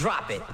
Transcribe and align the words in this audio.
Drop 0.00 0.30
it. 0.30 0.49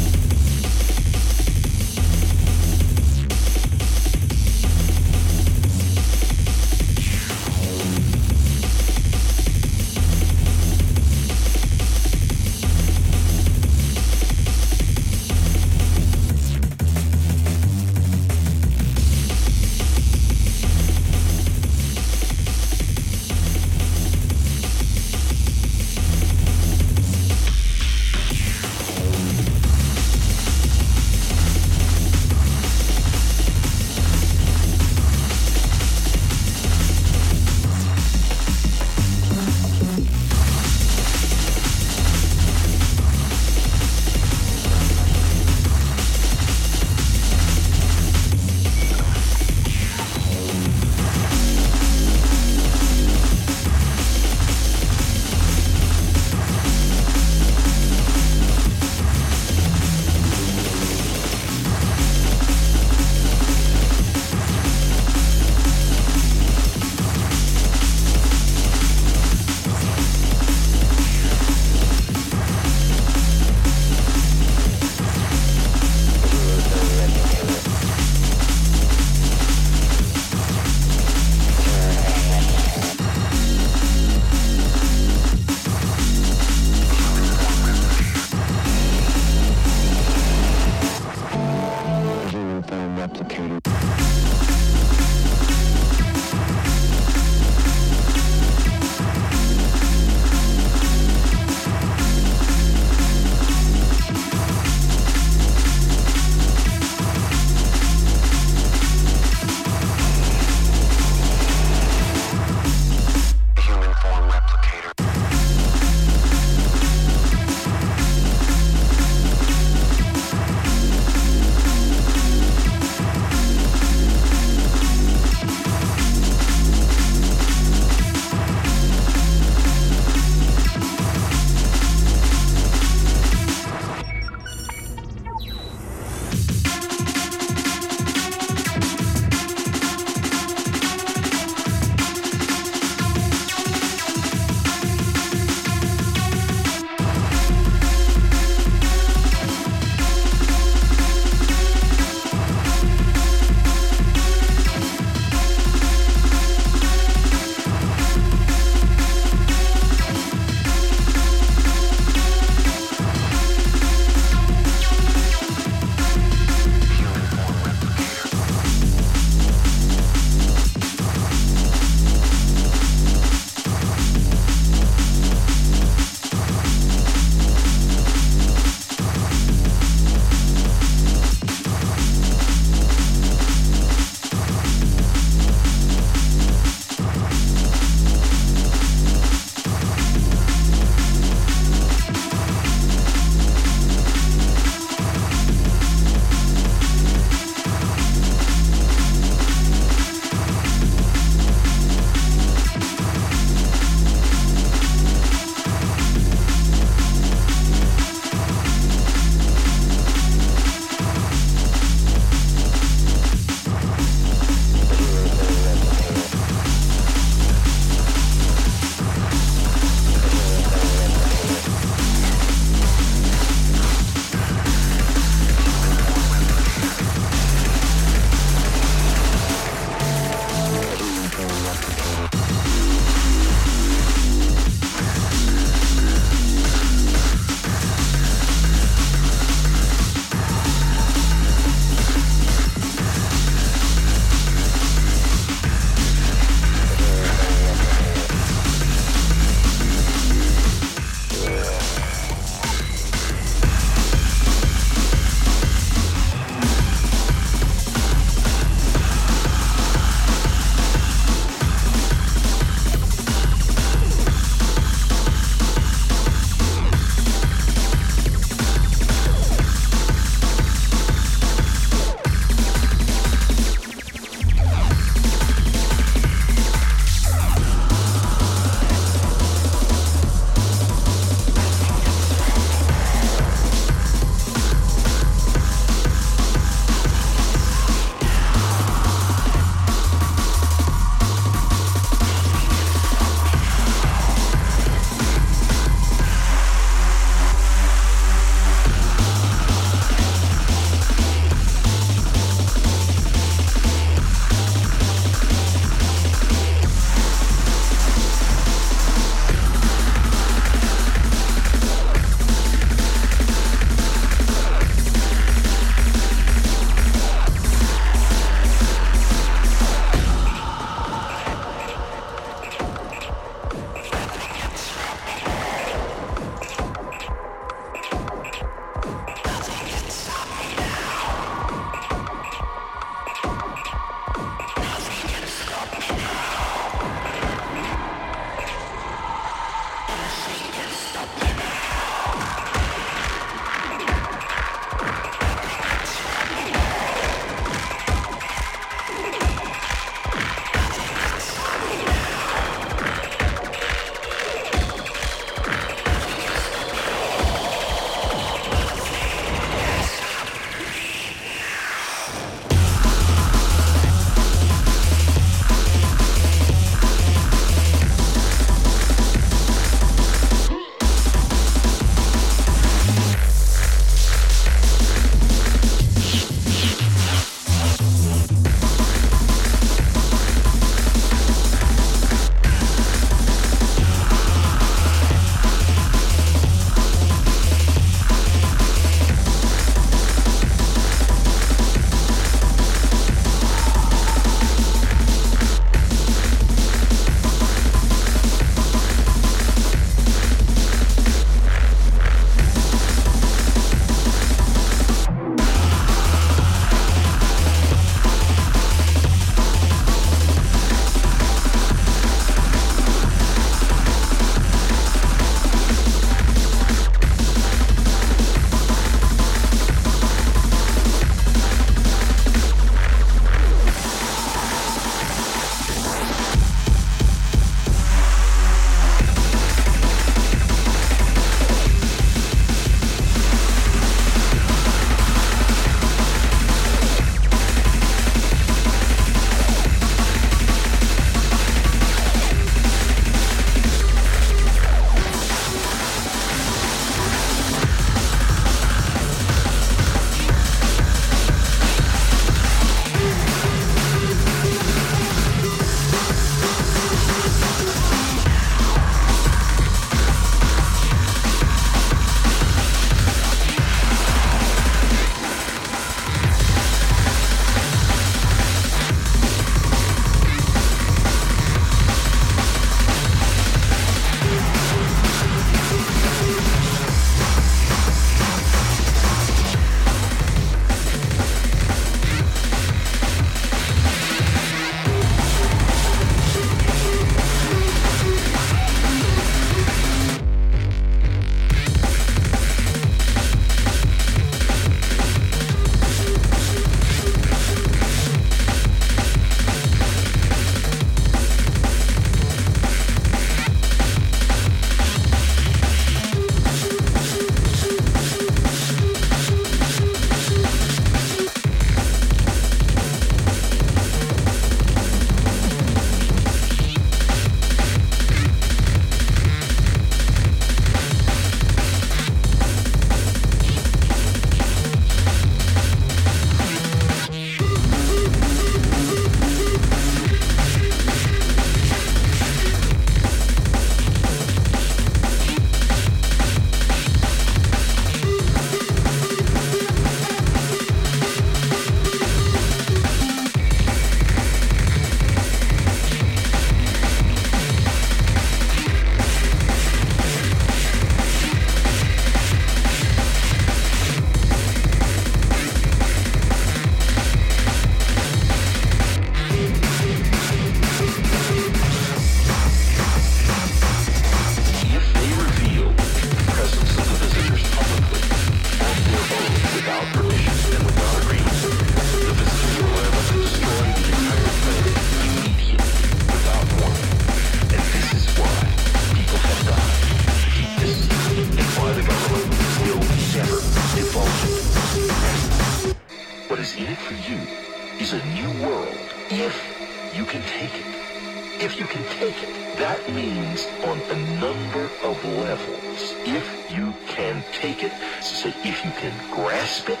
Is 586.58 588.12
a 588.12 588.24
new 588.34 588.50
world 588.66 588.98
if 589.30 590.12
you 590.12 590.24
can 590.24 590.42
take 590.42 590.74
it. 590.74 591.62
If 591.62 591.78
you 591.78 591.86
can 591.86 592.02
take 592.18 592.34
it, 592.42 592.76
that 592.78 592.98
means 593.12 593.68
on 593.84 594.00
a 594.00 594.40
number 594.40 594.90
of 595.04 595.24
levels. 595.24 596.14
If 596.26 596.72
you 596.74 596.92
can 597.06 597.44
take 597.52 597.84
it, 597.84 597.92
so 598.22 598.48
if 598.48 598.84
you 598.84 598.90
can 598.90 599.12
grasp 599.30 599.88
it, 599.88 600.00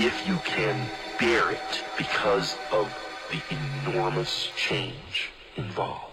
if 0.00 0.26
you 0.26 0.38
can 0.44 0.88
bear 1.20 1.52
it 1.52 1.84
because 1.96 2.58
of 2.72 2.92
the 3.30 3.40
enormous 3.86 4.50
change 4.56 5.30
involved. 5.56 6.11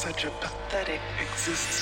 Such 0.00 0.24
a 0.24 0.30
pathetic 0.40 1.00
existence? 1.20 1.79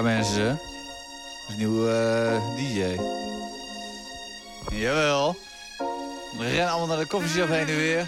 Ja, 0.00 0.06
mensen. 0.06 0.46
Dat 0.46 0.58
is 1.48 1.54
een 1.54 1.58
nieuwe 1.58 1.90
eh, 1.90 2.56
DJ. 2.56 3.00
Jawel. 4.74 5.36
We 6.38 6.48
rennen 6.48 6.68
allemaal 6.68 6.86
naar 6.86 7.04
de 7.04 7.06
koffieshop 7.06 7.48
heen 7.48 7.68
en 7.68 7.76
weer. 7.76 8.06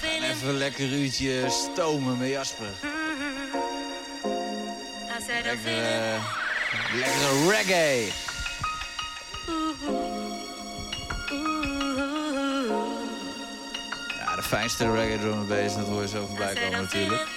Gaan 0.00 0.22
even 0.22 0.54
lekker 0.54 0.84
een 0.84 0.92
uurtje 0.92 1.46
stomen 1.48 2.18
met 2.18 2.28
Jasper. 2.28 2.66
Lekker, 5.26 5.82
eh, 5.82 6.24
lekkere 6.94 7.48
reggae. 7.50 8.08
Ja, 14.18 14.36
de 14.36 14.42
fijnste 14.42 14.92
reggae 14.92 15.18
drum 15.18 15.32
and 15.32 15.48
bass, 15.48 15.76
dat 15.76 15.86
hoor 15.86 16.02
je 16.02 16.08
zo 16.08 16.26
voorbij 16.26 16.54
komen 16.54 16.82
natuurlijk. 16.82 17.29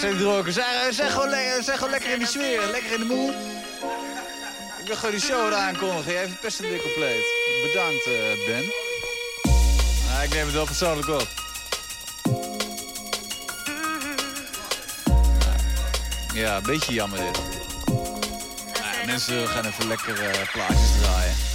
Zeg 0.00 0.16
dronken. 0.18 0.52
Zeg, 0.52 0.64
zeg, 0.90 1.12
gewoon 1.12 1.28
lekker, 1.28 1.62
zeg 1.62 1.74
gewoon 1.74 1.90
lekker 1.90 2.10
in 2.10 2.18
die 2.18 2.28
sfeer. 2.28 2.60
Lekker 2.70 2.92
in 2.92 2.98
de 2.98 3.04
moed. 3.04 3.34
Ik 4.80 4.86
wil 4.86 4.96
gewoon 4.96 5.10
die 5.10 5.20
show 5.20 5.46
eraan 5.46 5.76
kondigen. 5.76 6.12
Jij 6.12 6.28
best 6.40 6.60
een 6.60 6.68
dik 6.70 6.82
compleet. 6.82 7.24
Bedankt, 7.62 8.06
uh, 8.06 8.46
Ben. 8.46 8.64
Nou, 10.08 10.24
ik 10.24 10.34
neem 10.34 10.44
het 10.44 10.54
wel 10.54 10.64
persoonlijk 10.64 11.08
op. 11.08 11.28
Ja, 16.34 16.56
een 16.56 16.62
beetje 16.62 16.92
jammer 16.92 17.18
dit. 17.18 17.42
Nou, 17.86 19.06
mensen 19.06 19.48
gaan 19.48 19.64
even 19.64 19.86
lekker 19.86 20.22
uh, 20.22 20.52
plaatjes 20.52 20.90
draaien. 21.00 21.45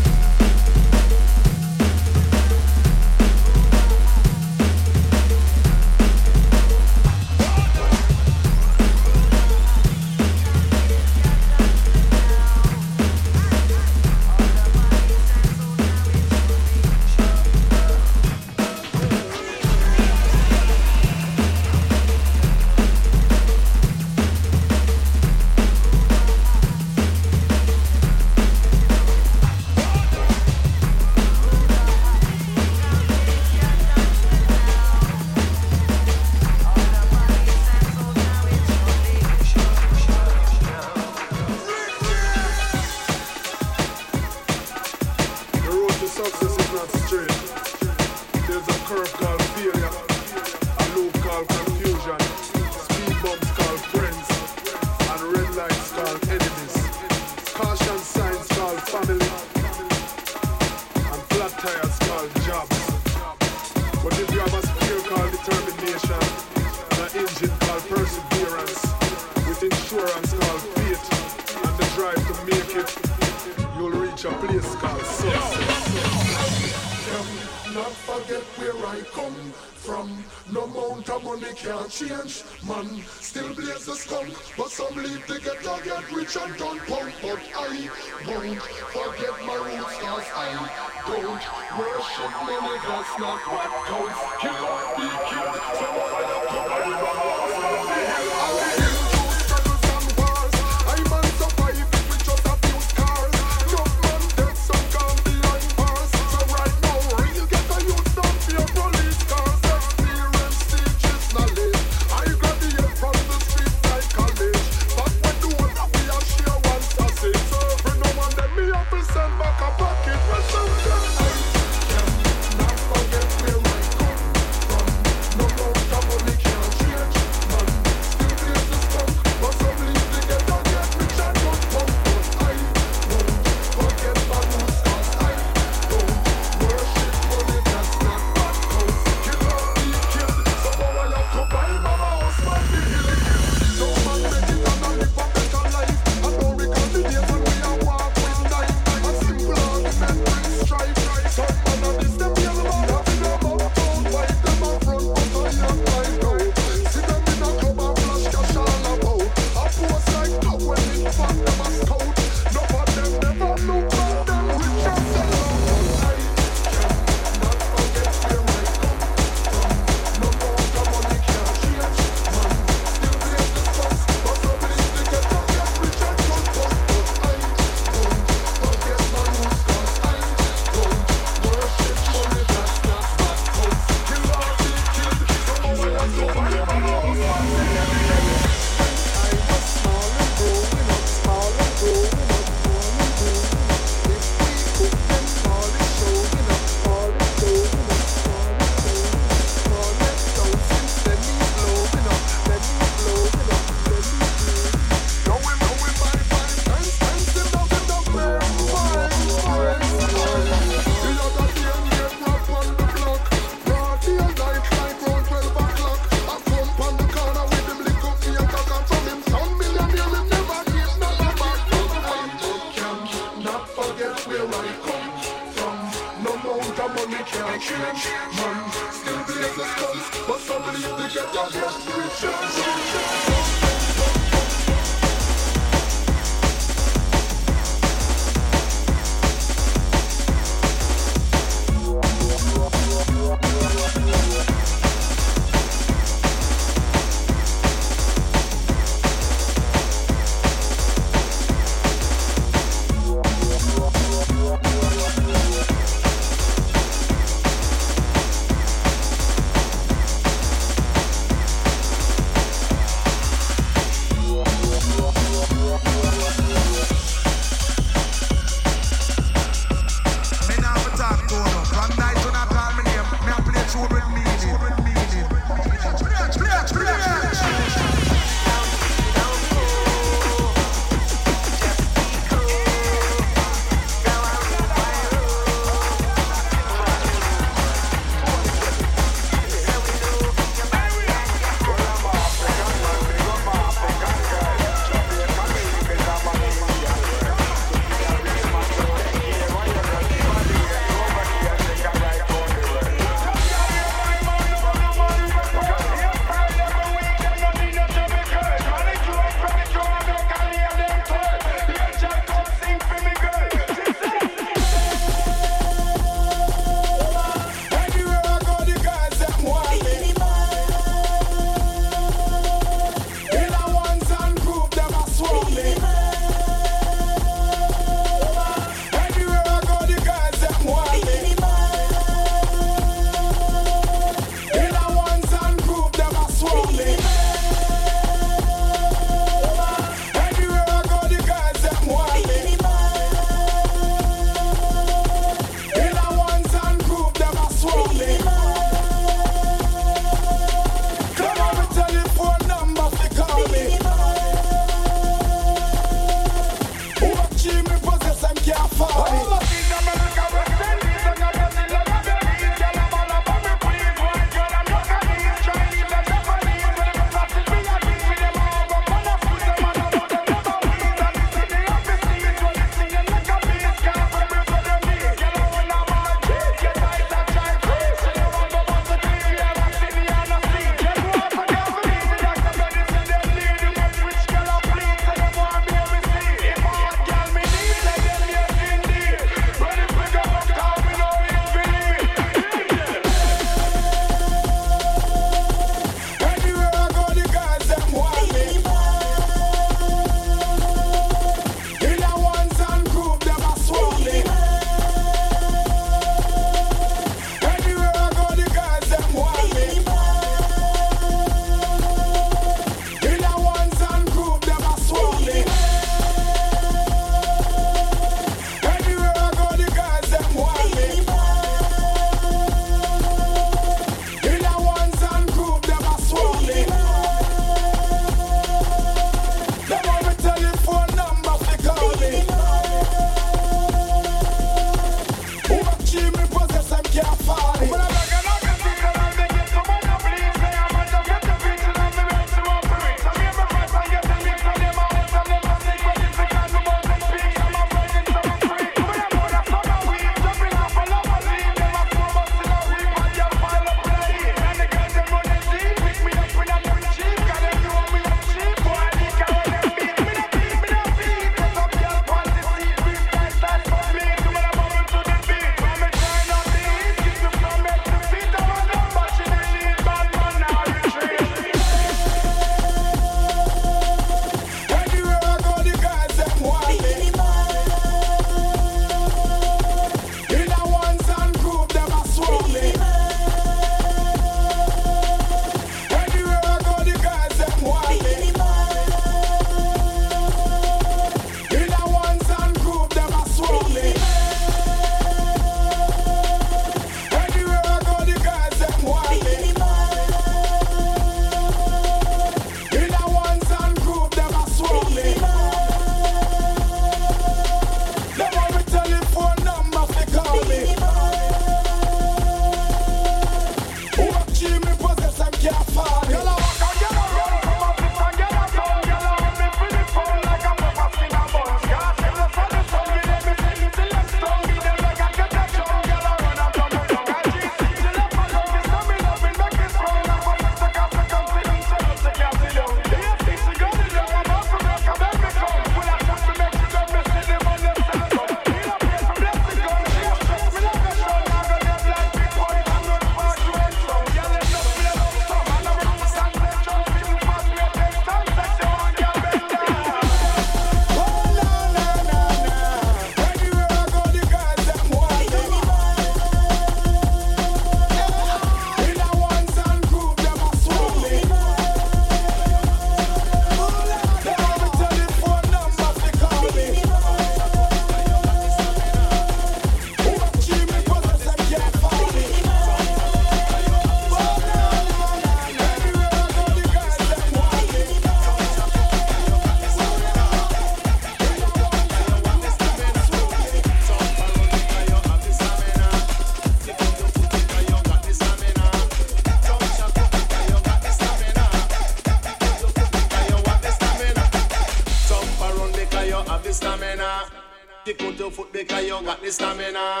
because 598.61 598.85
you 598.85 599.01
got 599.01 599.21
the 599.21 599.31
stamina. 599.31 600.00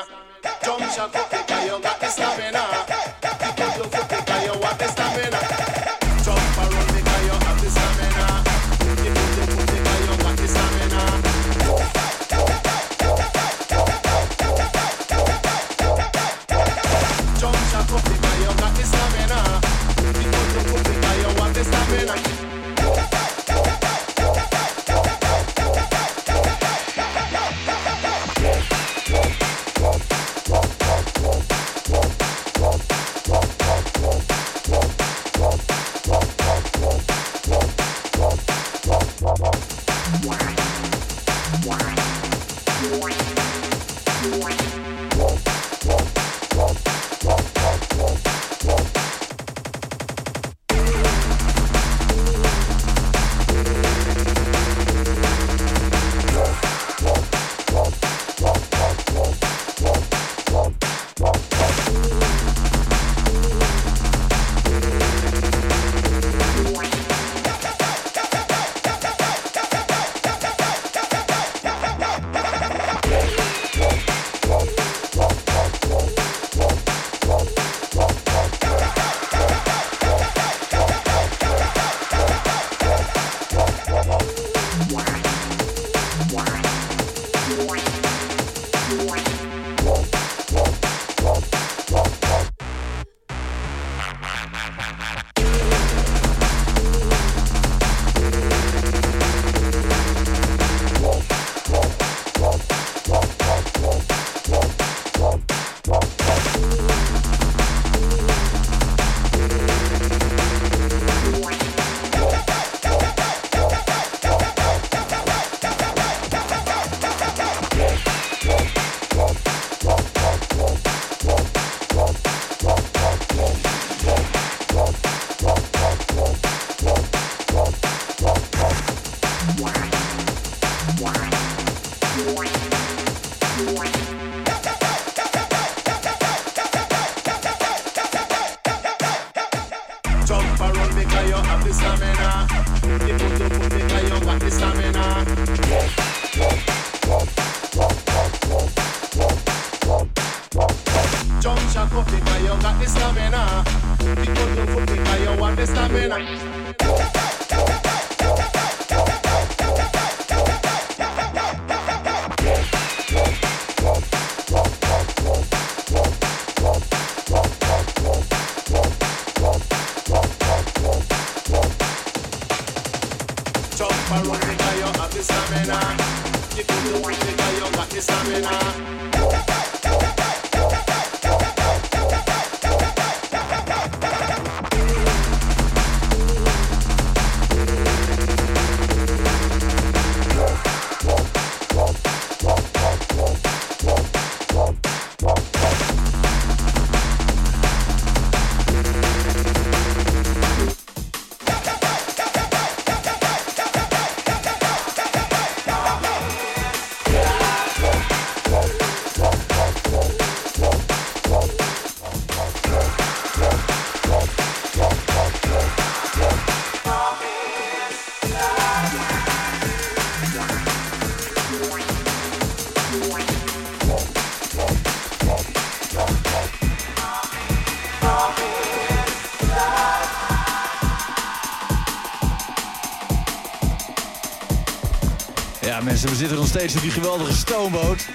En 236.03 236.09
we 236.09 236.15
zitten 236.15 236.37
nog 236.37 236.47
steeds 236.47 236.75
op 236.75 236.81
die 236.81 236.91
geweldige 236.91 237.33
stoomboot. 237.33 238.07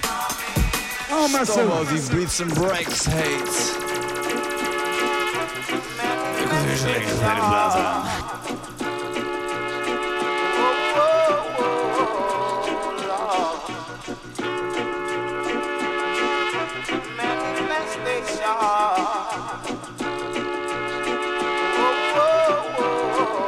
Oh, 1.11 1.31
maar 1.31 1.45
Stoomboot 1.45 1.89
die 1.89 2.15
beats 2.15 2.41
and 2.41 2.53
breaks 2.53 3.05
heet. 3.05 3.75
Ik 6.39 6.51
moet 6.51 6.65
weer 6.65 6.75
zo 6.75 6.85
lekker 6.85 7.07
de 7.07 7.25
hele 7.25 7.47
plaat 7.47 7.75
aan. 7.75 8.05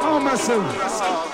Oh, 0.04 0.24
maar 0.24 0.38
zo! 0.38 1.29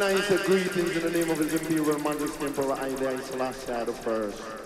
And 0.00 0.16
I 0.16 0.20
say 0.22 0.42
greetings 0.46 0.96
in 0.96 1.02
the 1.02 1.10
name 1.10 1.28
of 1.28 1.36
His 1.36 1.52
Imperial 1.52 1.98
Majesty 1.98 2.46
Emperor 2.46 2.74
Haile 2.74 3.18
Selassie 3.18 3.84
the 3.84 3.92
First. 3.92 4.59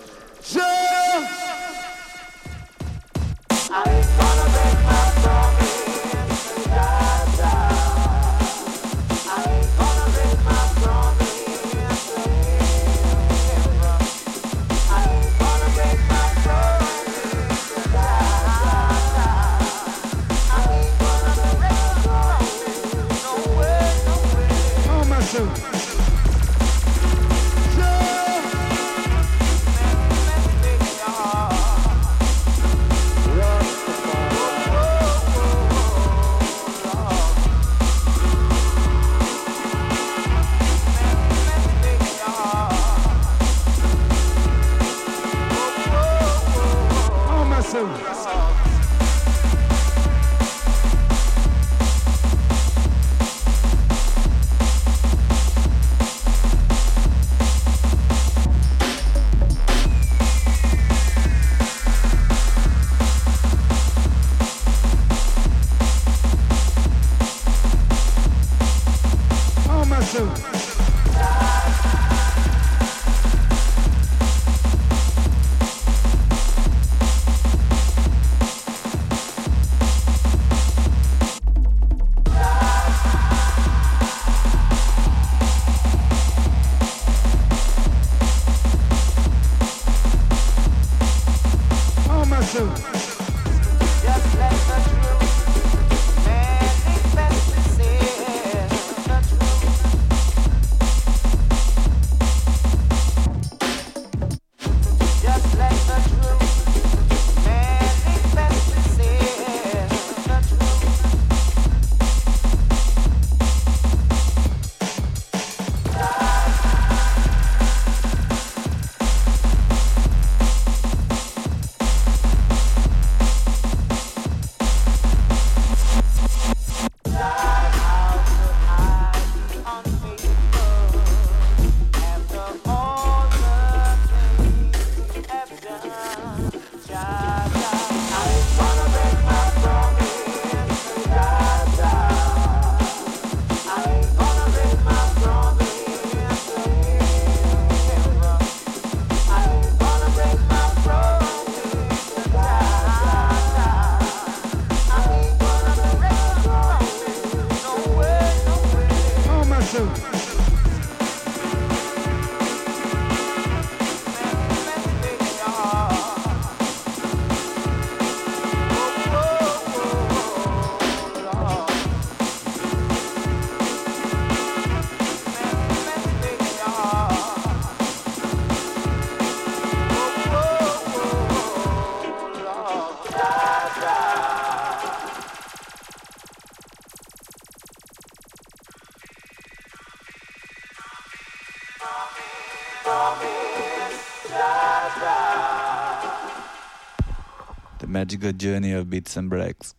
Magical 198.25 198.39
journey 198.39 198.71
of 198.71 198.89
beats 198.89 199.17
and 199.17 199.29
breaks. 199.29 199.75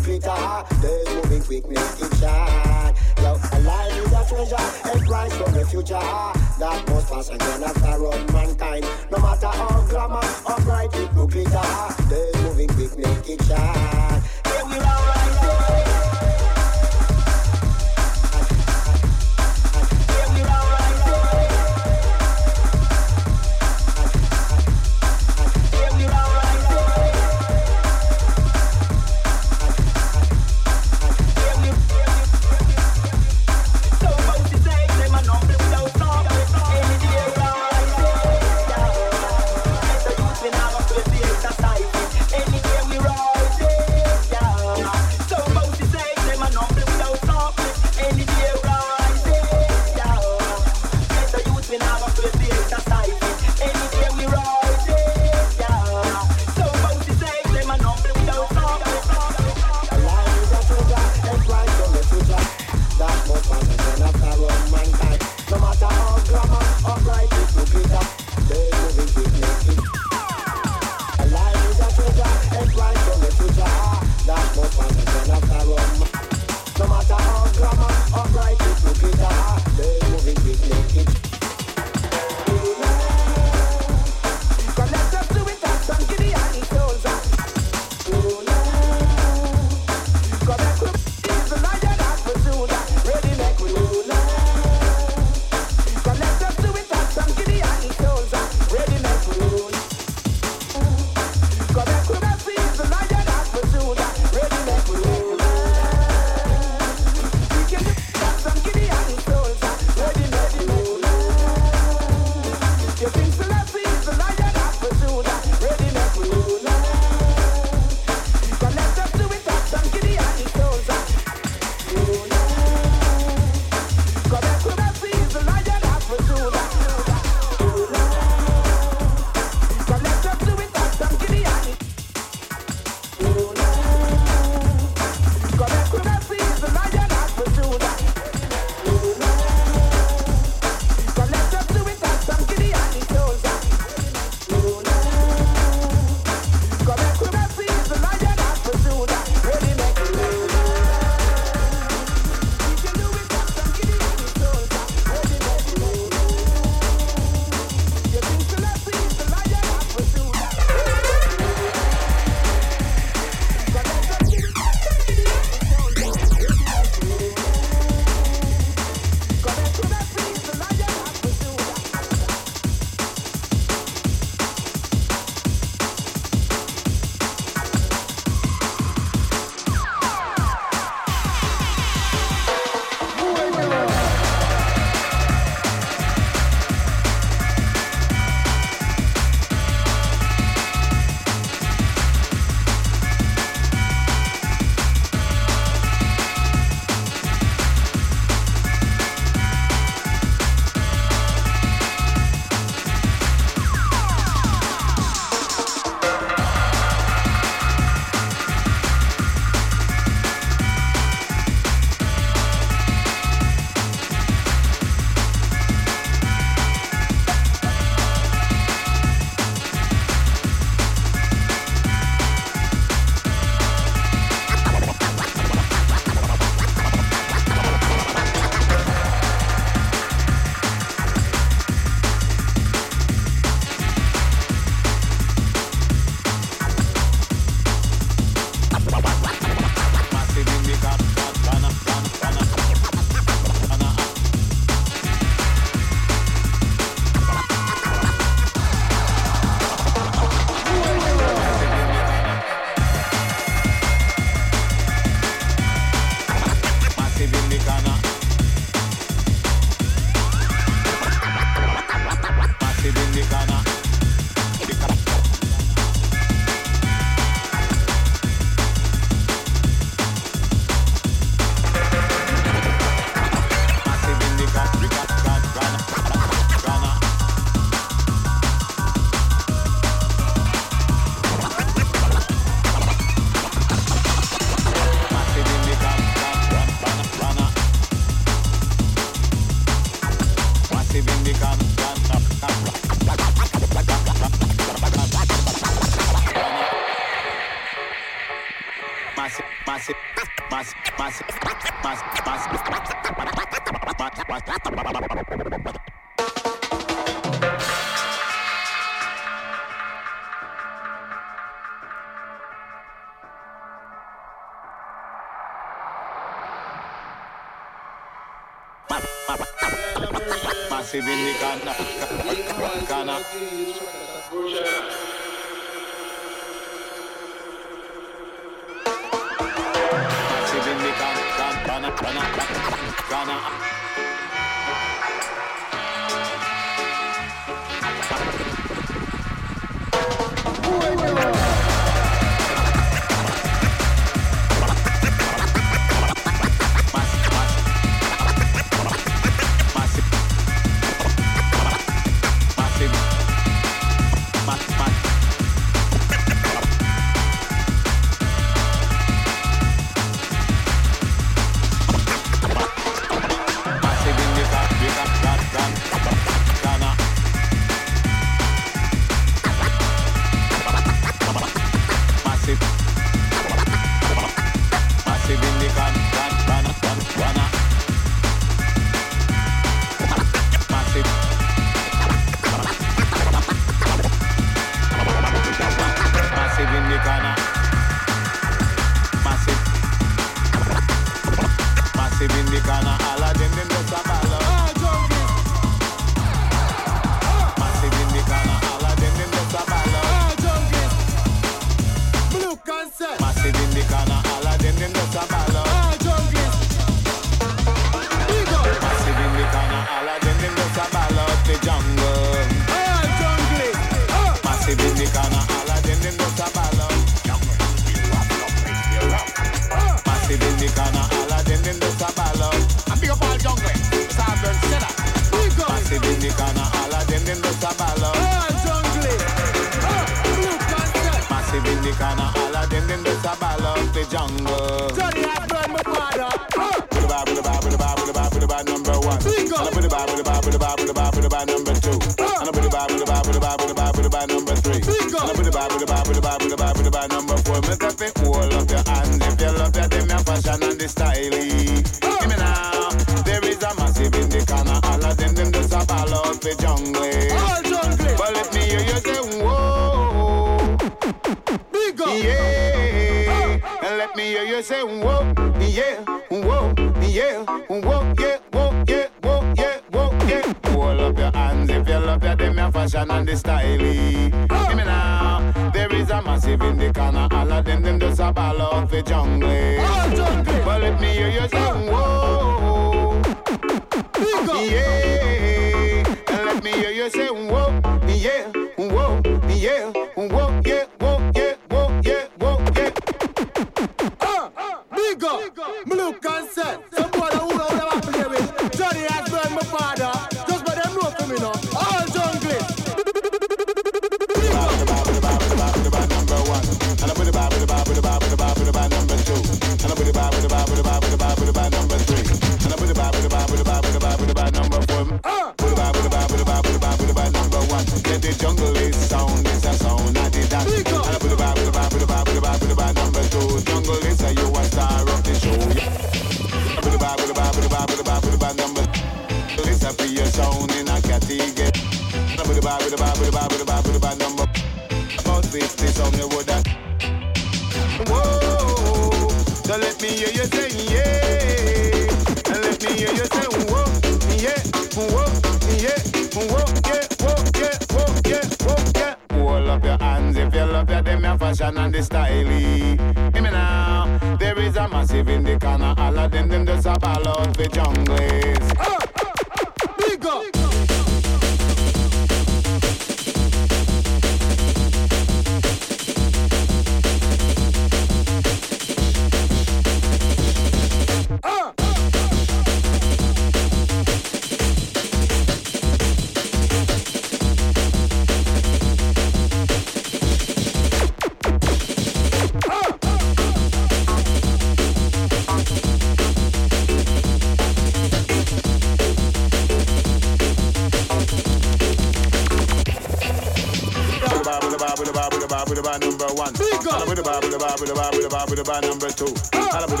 Number 598.86 599.10
two. 599.10 599.34
Holla 599.52 599.86
with 599.86 600.00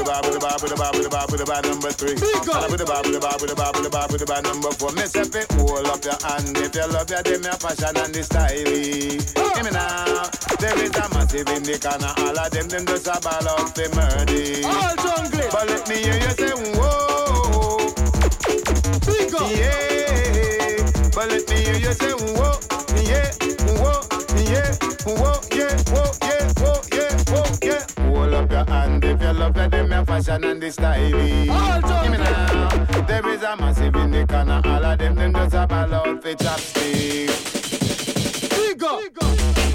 number 1.66 1.90
three. 1.92 2.16
Holla 2.16 2.68
with 2.68 2.82
number 4.42 4.70
four. 4.72 4.92
Miss 4.92 5.14
if 5.14 5.34
it 5.34 5.52
up 5.52 6.04
your 6.04 6.16
hand, 6.22 6.56
if 6.56 6.74
you 6.74 6.86
love 6.86 7.10
your 7.10 7.22
damn 7.22 7.42
your 7.42 7.56
passion 7.58 7.96
and 7.96 8.14
the 8.14 8.22
style. 8.22 8.56
Hear 8.56 9.64
me 9.64 9.70
now. 9.70 10.30
There 10.58 10.78
is 10.82 10.96
a 10.96 11.08
massive 11.12 11.48
in 11.48 11.62
the 11.62 11.78
corner. 11.78 12.12
All 12.16 12.38
of 12.38 12.50
them, 12.50 12.68
them 12.68 12.86
just 12.86 13.04
ball 13.04 13.48
up 13.48 13.74
the 13.74 13.88
murder. 13.94 14.66
All 14.66 14.96
jungle. 14.96 15.48
But 15.52 15.68
let 15.68 15.88
me 15.88 15.96
hear 15.96 16.14
you 16.14 16.32
say 16.40 16.54
whoa. 16.78 17.92
Big 19.04 19.34
up. 19.34 19.50
Yeah. 19.52 20.80
But 21.14 21.28
let 21.28 21.48
me 21.48 21.56
hear 21.56 21.76
you 21.76 21.92
say 21.92 22.12
whoa. 22.12 22.58
Yeah. 23.04 23.28
Whoa. 23.76 24.00
Yeah. 24.48 24.72
Whoa. 25.04 25.40
Yeah. 25.52 25.76
Whoa. 25.92 26.10
Yeah. 26.22 26.52
Whoa. 26.60 26.85
Yeah. 28.56 28.64
Hold 28.64 28.68
up 28.68 28.68
your 28.68 28.74
hand 28.74 29.04
if 29.04 29.22
you 29.22 29.32
love 29.32 29.56
your 29.56 29.68
them 29.68 29.90
your 29.90 30.04
fashion 30.04 30.44
and 30.44 30.62
the 30.62 30.70
style. 30.70 31.14
All 31.50 32.02
Hear 32.02 32.10
me 32.10 32.18
now. 32.18 33.02
There 33.02 33.28
is 33.28 33.42
a 33.42 33.56
massive 33.56 33.96
in 33.96 34.10
the 34.10 34.26
corner. 34.26 34.62
All 34.64 34.84
of 34.84 34.98
them 34.98 35.14
them 35.14 35.32
just 35.34 35.54
a 35.54 35.66
ball 35.66 35.94
out 35.94 36.22
the 36.22 36.34
chopstick. 36.34 37.30
Big 38.50 38.82
up. 38.82 39.65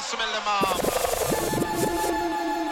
Boy 0.00 0.06
smell 0.06 0.32
them 0.32 0.48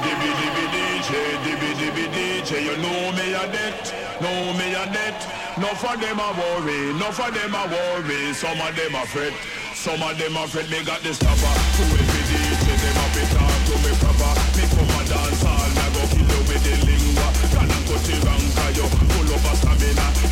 dibby 0.02 0.30
DJ, 0.72 1.90
DJ, 2.14 2.50
you 2.64 2.76
know 2.82 3.12
me 3.12 3.34
a 3.34 3.44
debt, 3.52 3.94
know 4.20 4.52
me 4.54 4.74
a 4.74 4.84
debt. 4.92 5.20
No 5.58 5.68
for 5.74 5.96
them 5.96 6.20
a 6.20 6.30
worry, 6.38 6.94
no 6.94 7.10
for 7.10 7.30
them 7.30 7.54
a 7.54 7.66
worry. 7.66 8.32
Some 8.32 8.60
of 8.60 8.76
them 8.76 8.94
a 8.94 9.04
fret, 9.06 9.32
some 9.74 10.02
of 10.02 10.16
them 10.16 10.36
a 10.36 10.46
fret. 10.46 10.70
Me 10.70 10.84
got 10.84 11.00
the 11.02 11.12
stopper. 11.12 11.54
To 11.76 11.82
every 11.82 12.22
DJ, 12.30 12.64
them 12.82 12.98
a 13.02 13.06
be 13.14 13.22
talk 13.34 13.58
to 13.66 13.74
me 13.82 13.92
proper. 13.98 14.32
Me 14.56 14.64
come 14.70 14.94
a 14.96 15.00
dance 15.08 15.44
all, 15.44 15.70
go 15.94 16.02
kill 16.14 16.42
with 16.48 16.62
the 16.64 16.74
lingua. 16.86 17.28
Can 17.52 17.70
I 17.70 17.78
it 18.14 18.24
wrong, 18.24 18.44
'cause 18.54 18.76
you 18.76 18.86
full 18.88 19.34
of 19.34 19.44
a 19.44 19.56
stamina. 19.56 20.27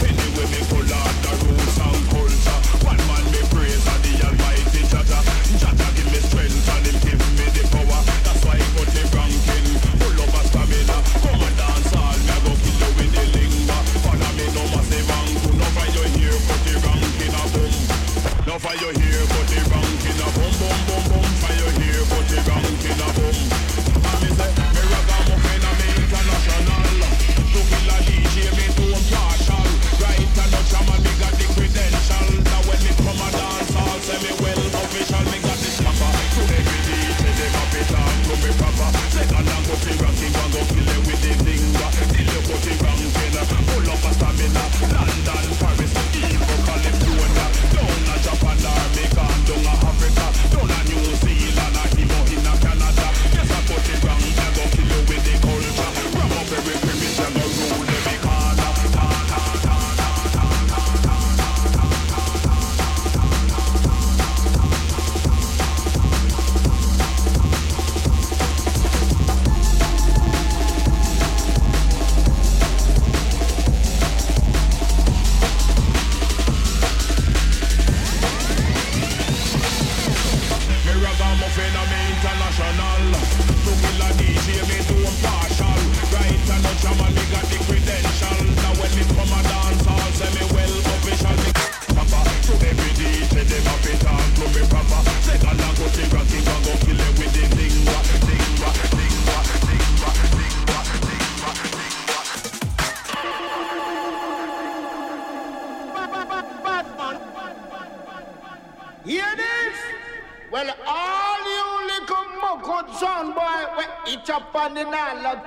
No 18.66 18.72
for 18.72 18.84
you 18.84 19.00
here, 19.00 19.20
the 19.20 19.65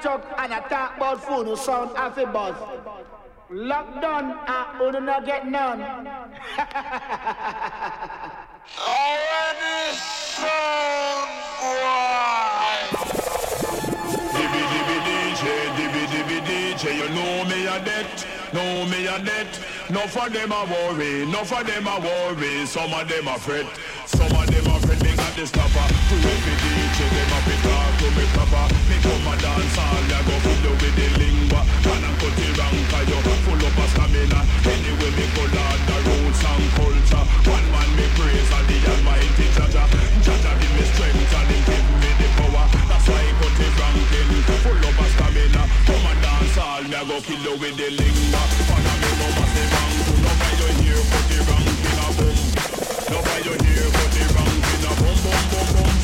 nylon 0.03 0.21
truck 0.21 0.39
and 0.39 0.53
I 0.53 0.59
talk 0.67 0.97
about 0.97 1.23
phone 1.23 1.45
who 1.45 1.55
sound 1.55 1.95
half 1.95 2.17
a 2.17 2.25
buzz. 2.25 2.55
Lockdown, 3.51 4.77
who 4.77 4.91
do 4.91 4.99
not 4.99 5.25
get 5.25 5.47
none. 5.47 5.81
Already 8.79 9.95
sound. 10.37 11.29
Dibby 14.33 14.61
dibby 14.71 14.97
DJ, 15.07 15.43
dibby 15.75 16.03
dibby 16.13 16.39
DJ, 16.45 16.83
you 16.95 17.09
know 17.09 17.43
me 17.45 17.65
a 17.65 17.83
debt, 17.83 18.27
know 18.53 18.85
me 18.85 19.07
a 19.07 19.19
debt. 19.19 19.59
No 19.89 20.01
for 20.01 20.29
them 20.29 20.51
a 20.51 20.65
worry, 20.65 21.25
no 21.25 21.43
for 21.43 21.63
them 21.63 21.87
a 21.87 21.99
worry. 21.99 22.65
Some 22.67 22.93
of 22.93 23.09
them 23.09 23.27
a 23.27 23.39
fret, 23.39 23.65
some 24.05 24.31
of 24.31 24.47
them 24.47 24.67
a 24.67 24.79
fret. 24.79 25.01
Me 25.03 25.15
got 25.15 25.35
the 25.35 25.47
stopper. 25.47 25.71
To 25.71 26.15
every 26.15 26.55
DJ, 26.61 27.09
them 27.09 27.31
a 27.33 27.39
be 27.49 27.55
talk 27.67 27.88
to 28.15 28.25
proper. 28.33 28.65
Me 28.89 28.97
come 29.03 29.27
a 29.29 29.33
dance 29.37 29.77
all, 29.77 30.03
ya 30.09 30.19
go 30.25 30.35
kill 30.41 30.59
you 30.65 30.73
with 30.81 30.95
the 30.97 31.07
lingua. 31.19 31.61
And 31.89 32.05
I 32.05 32.11
cut 32.19 32.37
wrong 32.57 32.77
'cause 32.89 33.09
you 33.09 33.19
full 33.45 33.63
of 33.67 33.77
a 33.77 33.85
stamina. 33.91 34.39
Anyway, 34.65 35.11
me 35.17 35.25
go 35.35 35.43
out 35.45 35.79
the 35.87 35.95
roots 36.05 36.43
and 36.49 36.67
culture. 36.75 37.25
One 37.49 37.67
man 37.71 37.89
me 37.97 38.05
praise 38.15 38.51
and 38.57 38.67
the 38.69 38.77
Almighty 38.91 39.45
Jaja. 39.55 39.83
Jaja 40.25 40.51
give 40.59 40.73
me 40.75 40.83
strength 40.91 41.33
and 41.37 41.49
him 41.51 41.61
give 41.69 41.87
me 42.01 42.11
the 42.19 42.27
power. 42.37 42.65
That's 42.89 43.07
why 43.09 43.21
he 43.25 43.31
put 43.39 43.59
it 43.65 43.73
ranking. 43.79 44.29
Full 44.63 44.83
of 44.89 44.99
a 44.99 45.05
stamina. 45.13 45.63
Come 45.87 46.07
and 46.11 46.21
dance 46.23 46.57
all, 46.57 46.83
me 46.83 46.99
go 47.09 47.17
kill 47.27 47.41
you 47.45 47.55
with 47.61 47.77
the 47.77 47.89
lingua. 47.99 48.41
Follow 48.69 48.95
me 49.01 49.11
no 49.19 49.27
massive 49.37 49.73
angle. 49.81 50.17
No 50.23 50.31
why 50.39 50.51
you 50.59 50.69
here, 50.81 51.03
put 51.11 51.25
the 51.29 51.37
ranking 51.47 51.99
a 52.03 52.07
boom. 52.17 52.37
No 53.11 53.17
why 53.25 53.37
you 53.47 53.55
here, 53.63 53.89
put 53.95 54.09
the 54.15 54.23
ranking 54.35 54.85
a 54.89 54.91
boom, 54.99 55.17
boom, 55.23 55.41
boom, 55.51 55.67
boom. 55.75 55.98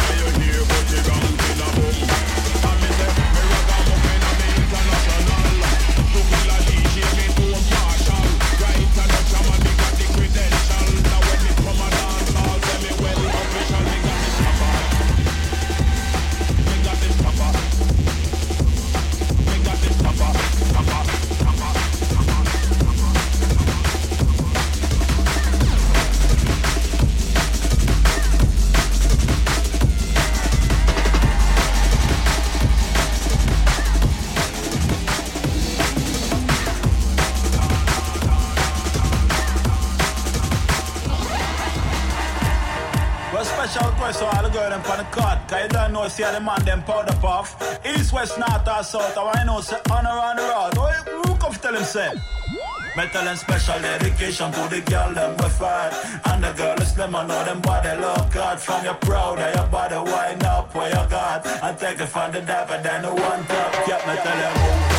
See 46.16 46.24
the 46.24 46.40
man 46.40 46.64
them 46.64 46.82
powder 46.84 47.12
puff. 47.20 47.60
East, 47.86 48.14
west, 48.14 48.40
north, 48.40 48.66
or 48.66 48.84
south. 48.84 49.18
I 49.18 49.44
know, 49.44 49.60
say, 49.60 49.76
on 49.92 50.06
around 50.06 50.38
the 50.38 50.44
road. 50.44 50.72
Oh, 50.78 51.24
who 51.28 51.36
come 51.36 51.52
tell 51.56 51.76
him, 51.76 51.84
say? 51.84 52.10
Metal 52.96 53.28
and 53.28 53.38
special 53.38 53.78
dedication 53.82 54.50
to 54.54 54.70
the 54.70 54.80
girl 54.90 55.14
them 55.14 55.36
we 55.36 55.50
fight 55.50 55.92
And 56.24 56.42
the 56.42 56.54
girl 56.54 56.78
is 56.80 56.94
them 56.94 57.14
I 57.14 57.28
know 57.28 57.44
them 57.44 57.60
body 57.60 58.00
look 58.00 58.32
good 58.32 58.58
From 58.58 58.86
your 58.86 58.94
proud 58.94 59.38
of 59.38 59.54
your 59.54 59.68
body 59.68 59.96
wind 60.10 60.44
up 60.46 60.74
where 60.74 60.88
you 60.88 61.10
got 61.10 61.46
And 61.46 61.78
take 61.78 62.00
it 62.00 62.06
from 62.06 62.32
the 62.32 62.40
and 62.40 62.86
then 62.86 63.02
the 63.02 63.10
one 63.10 63.44
top 63.48 63.74
Keep 63.86 64.08
me 64.08 64.16
tell 64.24 64.95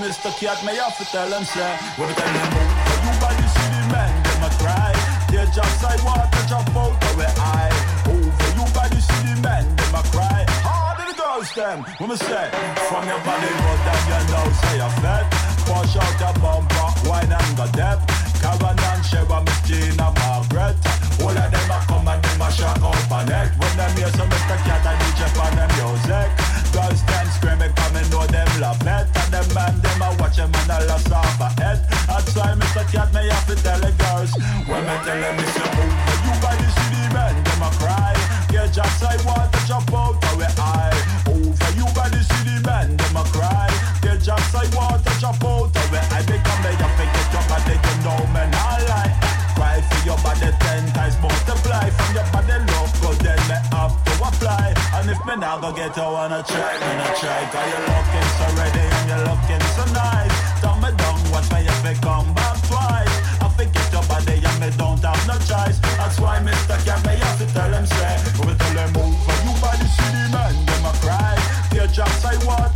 That's 0.00 0.24
why 0.24 0.30
Mr. 0.30 0.40
Cat 0.40 0.64
may 0.64 0.76
have 0.76 0.96
to 0.96 1.04
tell 1.04 1.28
him 1.28 1.44
say 1.44 1.76
When 1.96 2.08
we 2.08 2.14
tell 2.14 2.28
him 2.28 2.48
move 2.56 2.72
For 2.88 2.98
you 3.04 3.12
by 3.20 3.32
the 3.36 3.48
city 3.52 3.82
men 3.92 4.12
them 4.24 4.42
a 4.44 4.50
cry. 4.56 4.92
They 5.28 5.44
just 5.52 5.82
like 5.84 6.02
water 6.04 6.44
jump 6.48 6.68
out 6.72 6.96
oh, 6.96 7.08
of 7.08 7.16
where 7.16 7.34
I. 7.36 7.68
Over 8.08 8.50
you 8.56 8.64
by 8.72 8.88
the 8.88 9.00
city 9.00 9.36
men 9.44 9.64
them 9.76 9.94
a 9.94 10.02
cry. 10.08 10.44
Harder 10.64 11.04
the 11.04 11.16
girls 11.20 11.52
them? 11.52 11.84
When 12.00 12.08
we 12.10 12.16
say 12.16 12.48
From 12.88 13.04
your 13.04 13.20
body 13.28 13.50
go 13.52 13.72
down 13.84 14.02
your 14.08 14.24
nose 14.32 14.56
say 14.64 14.76
you're 14.80 14.96
fat 15.04 15.24
Push 15.68 15.96
out 16.00 16.16
your 16.16 16.34
bumper, 16.40 16.88
wine 17.04 17.32
and 17.32 17.52
go 17.56 17.66
depth 17.76 18.08
Cavan 18.40 18.80
and 18.80 19.02
Sheva, 19.04 19.44
Christina, 19.44 20.08
Margaret 20.16 20.76
All 21.20 21.36
of 21.36 21.48
them 21.52 21.70
a 21.70 21.78
come 21.84 22.08
and 22.08 22.24
them 22.24 22.40
a 22.40 22.48
shock 22.48 22.80
up 22.80 23.12
on 23.12 23.28
it 23.28 23.48
When 23.60 23.72
them 23.76 23.92
hear 24.00 24.08
some 24.16 24.32
a 30.80 30.86
lost 30.86 31.12
off 31.12 31.40
a 31.40 31.48
head 31.60 31.78
That's 32.08 32.34
why 32.36 32.54
Mr. 32.56 32.84
Cat 32.92 33.12
me 33.12 33.28
have 33.28 33.46
to 33.46 33.56
tell 33.62 33.80
the 33.80 33.92
girls. 34.00 34.32
When 34.68 34.82
me 34.88 34.96
tell 35.04 35.20
them 35.20 35.36
it's 35.40 35.56
a 35.56 35.66
move 35.76 35.94
You 36.24 36.32
by 36.40 36.54
the 36.56 36.68
city 36.72 37.04
men, 37.12 37.34
them 37.44 37.62
a 37.62 37.70
cry. 37.80 38.14
Yeah, 38.52 38.66
just 38.66 39.02
I 39.02 39.16
want 39.26 39.52
to 39.52 39.60
jump 39.66 39.92
out 39.92 40.16
of 40.16 40.34
where 40.36 40.54
I 40.58 40.90
Over 41.28 41.70
you 41.76 41.86
by 41.92 42.08
the 42.08 42.22
city 42.22 42.56
men, 42.64 42.96
them 42.96 43.16
a 43.16 43.24
cry. 43.34 43.68
Yeah, 44.04 44.16
just 44.16 44.54
I 44.54 44.64
want 44.76 45.04
to 45.04 45.12
jump 45.20 45.44
out 45.44 45.70
of 45.70 45.86
where 45.92 46.06
I 46.12 46.20
become 46.24 46.60
the 46.64 46.72
you 46.72 46.90
forget 46.96 47.28
your 47.34 47.44
body, 47.50 47.76
you 47.76 47.96
know 48.04 48.20
me 48.34 48.42
not 48.54 48.80
lie. 48.88 49.12
Cry 49.56 49.76
for 49.84 50.00
your 50.06 50.18
body 50.24 50.50
ten 50.64 50.82
times 50.96 51.16
multiply 51.20 51.90
From 51.90 52.10
your 52.16 52.28
body 52.32 52.56
look 52.72 52.90
good, 53.02 53.18
then 53.20 53.40
me 53.48 53.58
have 53.74 53.92
to 53.92 54.12
apply. 54.24 54.74
And 54.96 55.10
if 55.10 55.20
me 55.26 55.34
now 55.36 55.58
go 55.60 55.72
get 55.72 55.98
I 55.98 56.08
wanna 56.08 56.42
try, 56.46 56.72
not 56.96 57.16
try. 57.20 57.40
Cause 57.52 57.68
you're 57.68 57.86
looking 57.90 58.28
so 58.38 58.46
ready 58.56 58.86
and 58.86 59.04
you're 59.08 59.24
looking 59.28 59.64
so 59.76 59.84
nice 59.92 60.49
me 61.84 61.94
come 62.00 62.34
back 62.34 62.56
twice. 62.68 63.16
I 63.40 63.48
forget 63.56 63.92
your 63.92 64.04
body 64.04 64.40
and 64.42 64.58
me 64.60 64.70
don't 64.76 65.00
have 65.00 65.22
no 65.26 65.36
choice. 65.48 65.78
That's 65.98 66.18
why 66.20 66.38
Mr. 66.40 66.76
Me 67.06 67.14
have 67.16 67.38
to 67.38 67.46
tell 67.54 67.72
him 67.72 67.86
say 67.86 68.16
We 68.46 68.54
tell 68.54 68.76
him 68.78 68.90
move 68.92 69.16
for 69.24 69.36
you 69.44 69.54
by 69.60 69.76
the 69.76 69.88
city 69.88 70.24
man, 70.32 70.54
them 70.66 70.86
a 70.86 70.92
cry. 71.00 71.40
Jobs 71.92 72.24
I 72.24 72.36
want 72.46 72.69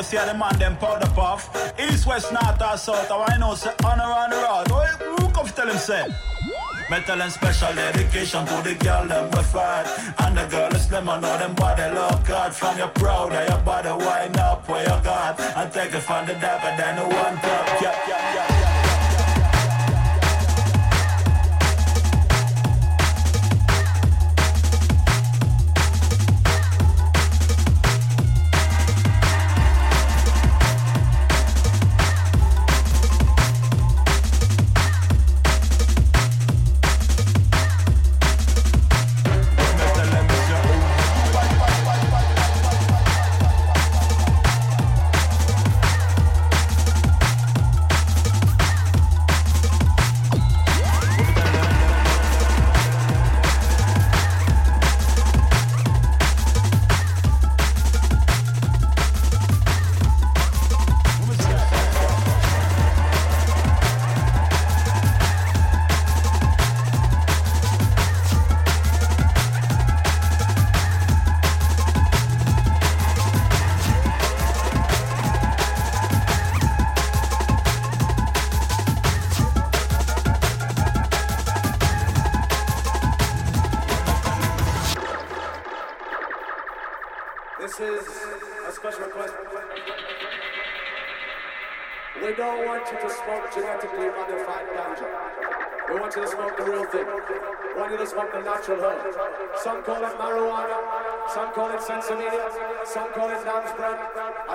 know, 0.00 0.08
see 0.08 0.16
how 0.16 0.26
the 0.26 0.34
man 0.34 0.58
them 0.58 0.76
powder 0.76 1.10
puff. 1.14 1.50
East, 1.78 2.06
west, 2.06 2.32
north 2.32 2.60
or 2.60 2.76
south 2.76 3.10
I 3.10 3.36
know, 3.38 3.54
say, 3.54 3.72
on 3.84 4.00
around 4.00 4.30
the 4.30 4.36
road 4.36 4.66
Oh, 4.70 5.16
who 5.18 5.28
come 5.30 5.46
tell 5.46 5.68
him, 5.68 5.76
say? 5.76 6.06
Metal 6.88 7.22
and 7.22 7.32
special 7.32 7.74
dedication 7.74 8.44
to 8.46 8.62
the 8.62 8.74
girl 8.74 9.06
them 9.06 9.30
we 9.30 9.42
fight. 9.44 9.86
And 10.18 10.36
the 10.36 10.46
girl 10.46 10.74
is 10.74 10.86
slim 10.86 11.08
I 11.08 11.20
know 11.20 11.38
them 11.38 11.54
body 11.54 11.94
look 11.94 12.24
good 12.26 12.52
From 12.52 12.78
your 12.78 12.88
proud 12.88 13.32
of 13.32 13.48
your 13.48 13.58
body 13.58 14.04
wind 14.04 14.36
up 14.38 14.68
where 14.68 14.82
you 14.82 15.04
got. 15.04 15.40
And 15.40 15.72
take 15.72 15.94
it 15.94 16.00
from 16.00 16.26
the 16.26 16.34
and 16.34 16.78
then 16.78 16.96
the 16.96 17.02
one 17.02 17.36
top 17.36 17.82
yeah, 17.82 18.08
yeah 18.08 18.19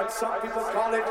some 0.09 0.41
people 0.41 0.61
call 0.61 0.93
it 0.93 1.03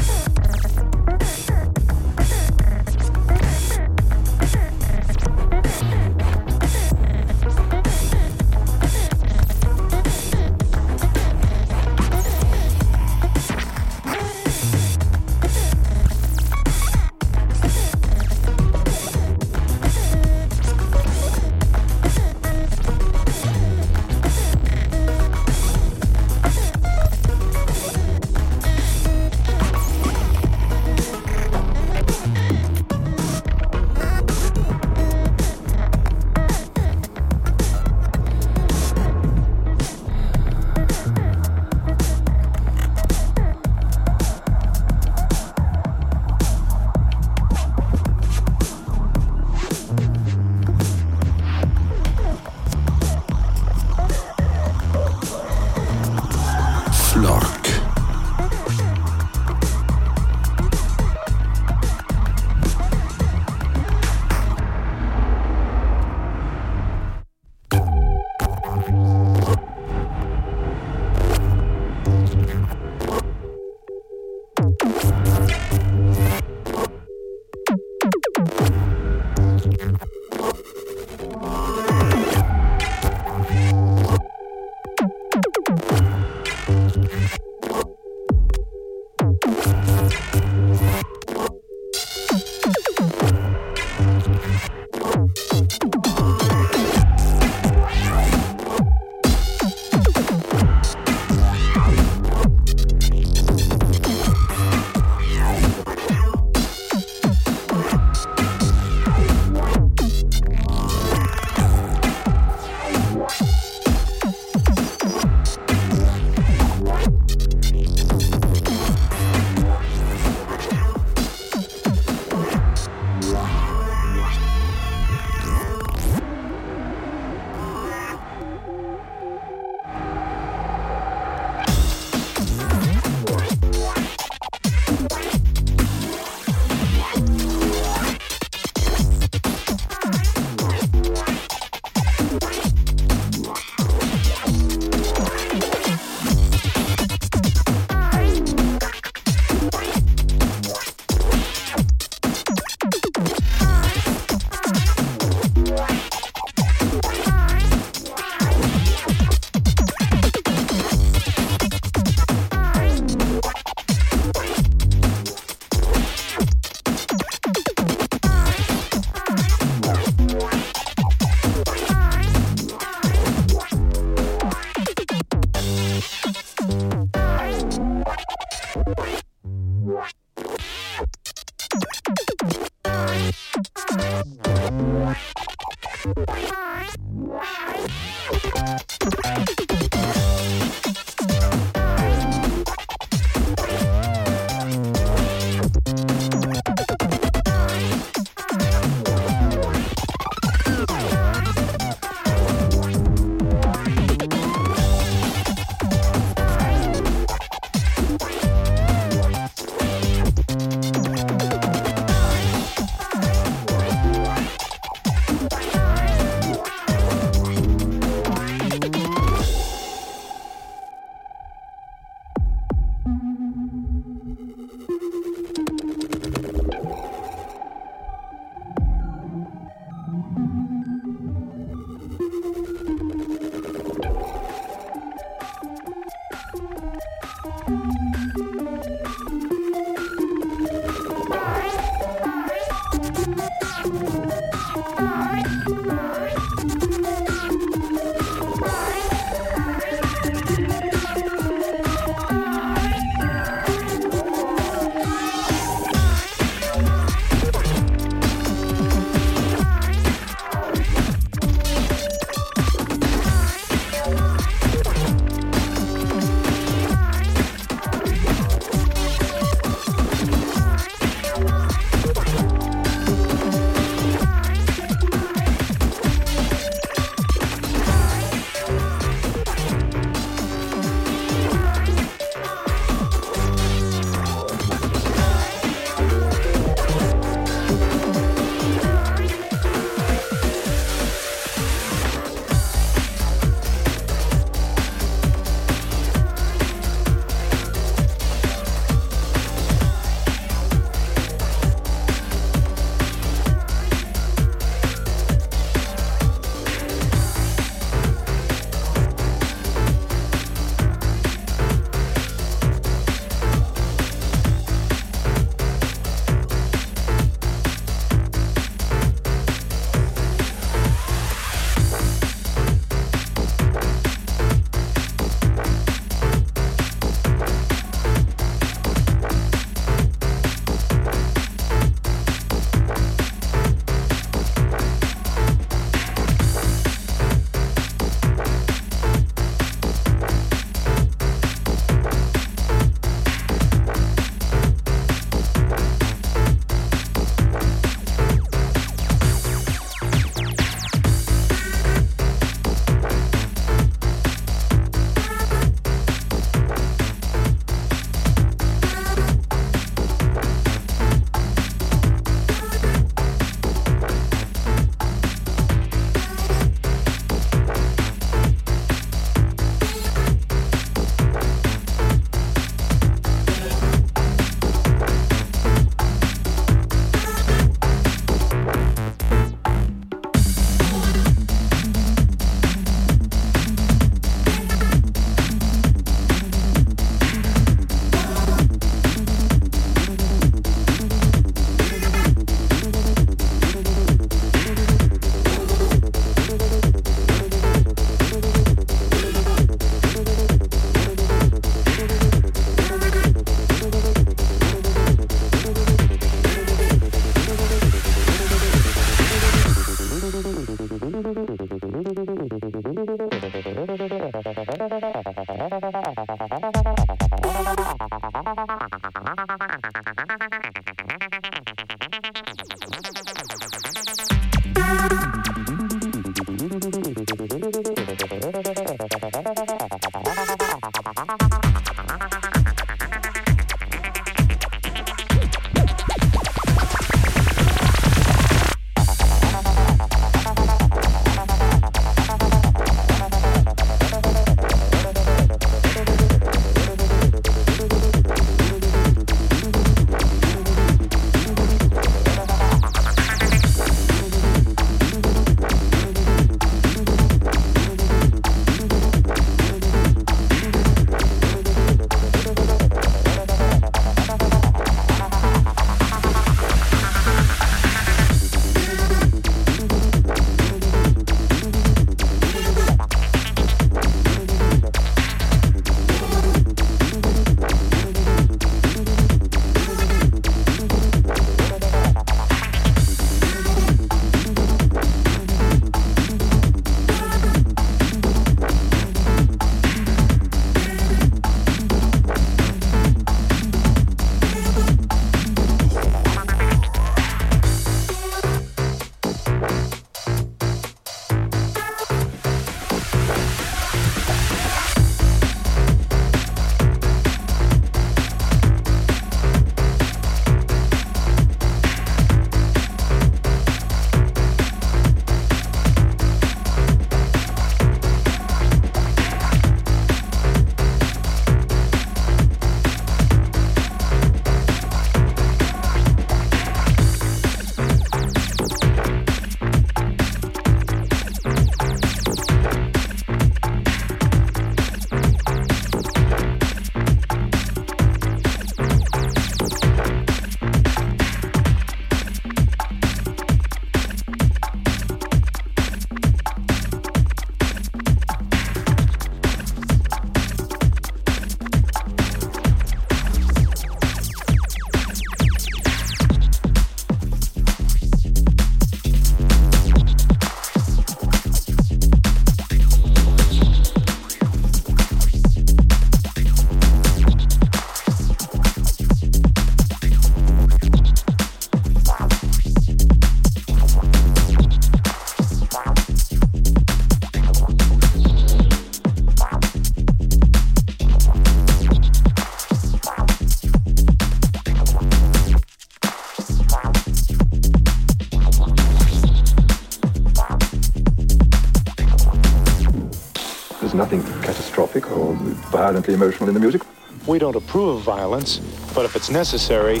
violently 595.90 596.14
emotional 596.14 596.48
in 596.48 596.54
the 596.54 596.60
music. 596.60 596.82
We 597.26 597.40
don't 597.40 597.56
approve 597.56 597.96
of 597.96 598.02
violence, 598.02 598.58
but 598.94 599.04
if 599.04 599.16
it's 599.16 599.28
necessary, 599.28 600.00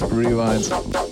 Rewind, 0.00 0.70
rewind. 0.70 1.11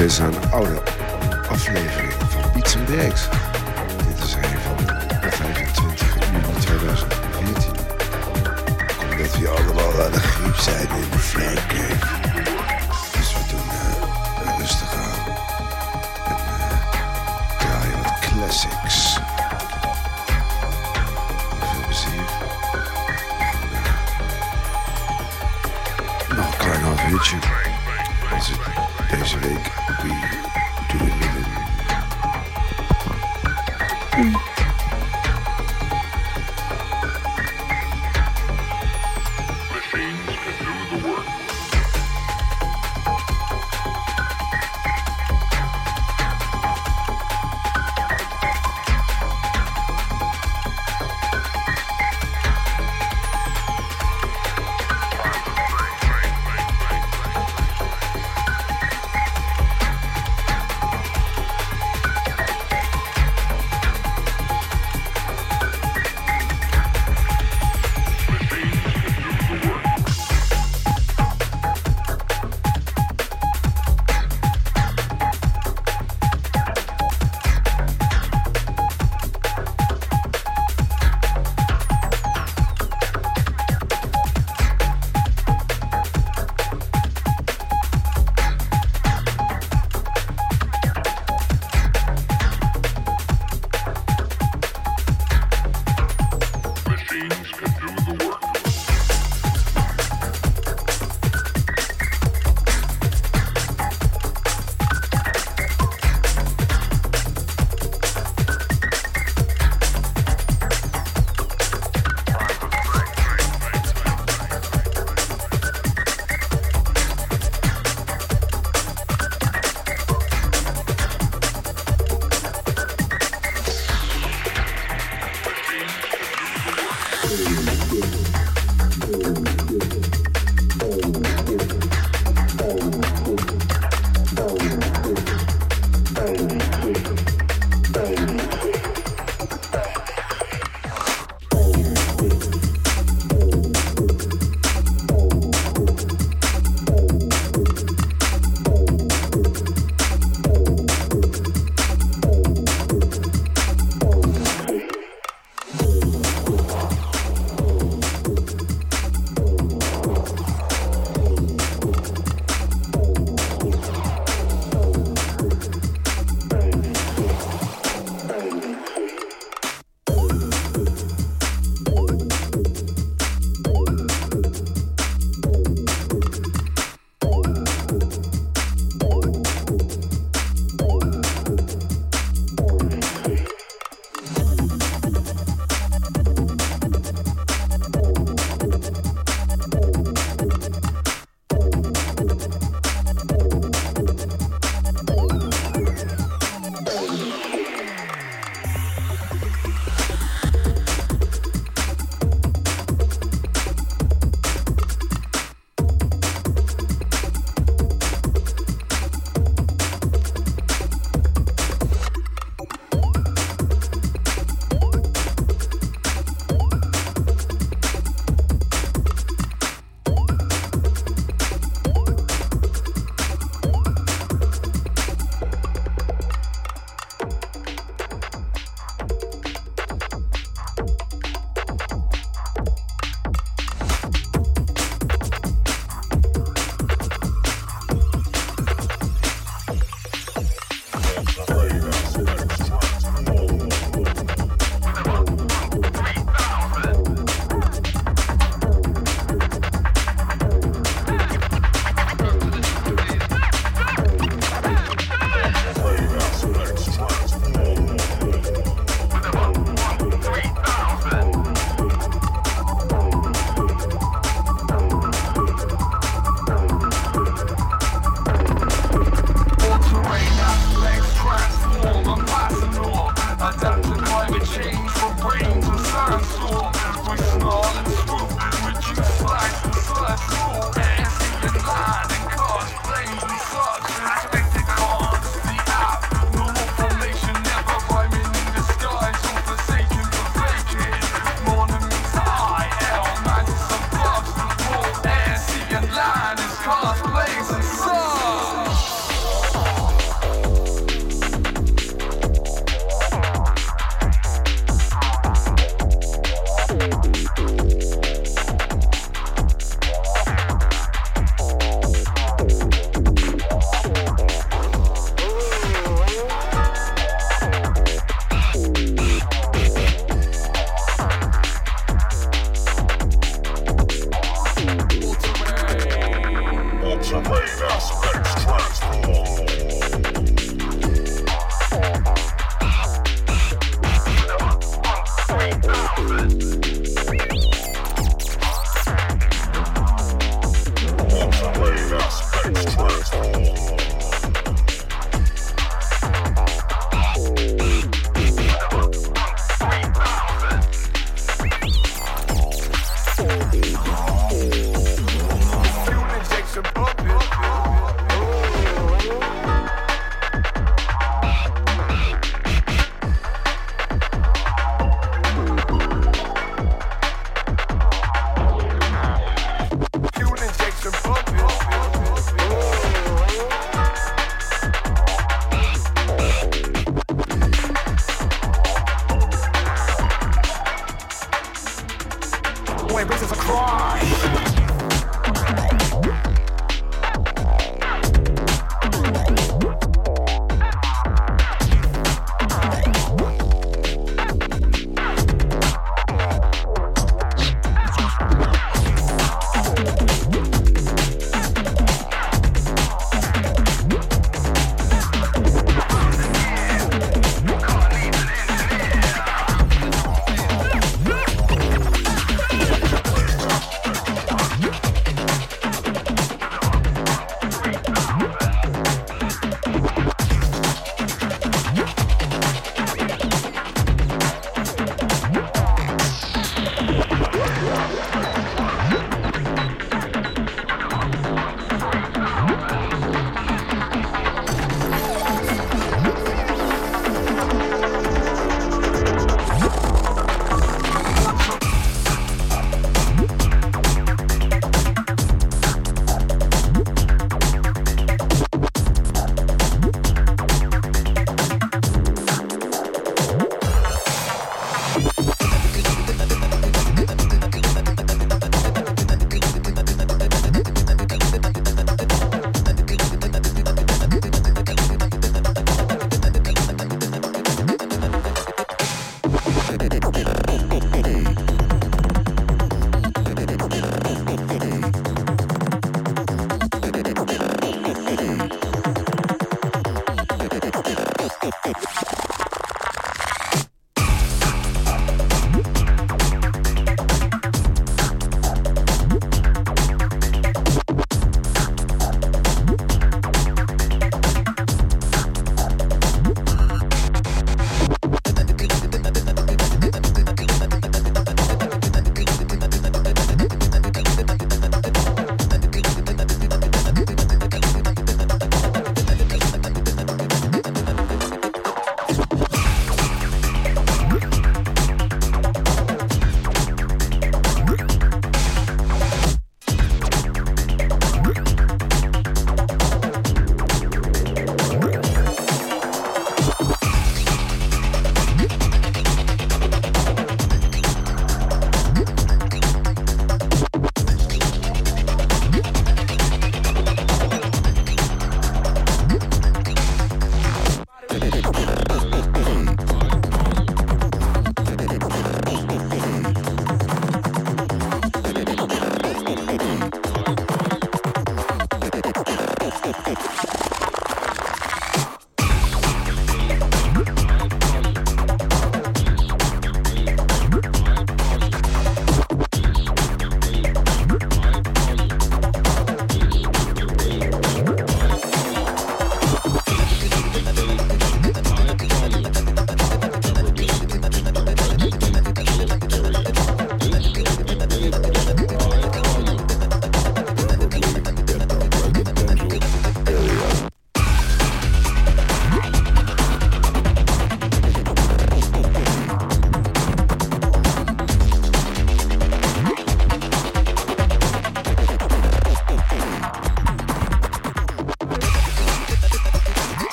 Dit 0.00 0.10
is 0.10 0.18
een 0.18 0.50
oude 0.50 0.82
aflevering 1.48 2.12
van 2.28 2.50
Piets 2.50 2.74
en 2.74 2.84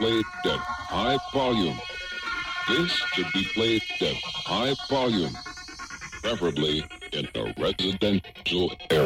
played 0.00 0.24
at 0.46 0.58
high 0.58 1.18
volume. 1.34 1.78
This 2.68 2.90
should 3.12 3.30
be 3.34 3.44
played 3.52 3.82
at 4.00 4.16
high 4.24 4.74
volume, 4.88 5.36
preferably 6.22 6.82
in 7.12 7.28
a 7.34 7.52
residential 7.60 8.72
area. 8.90 8.99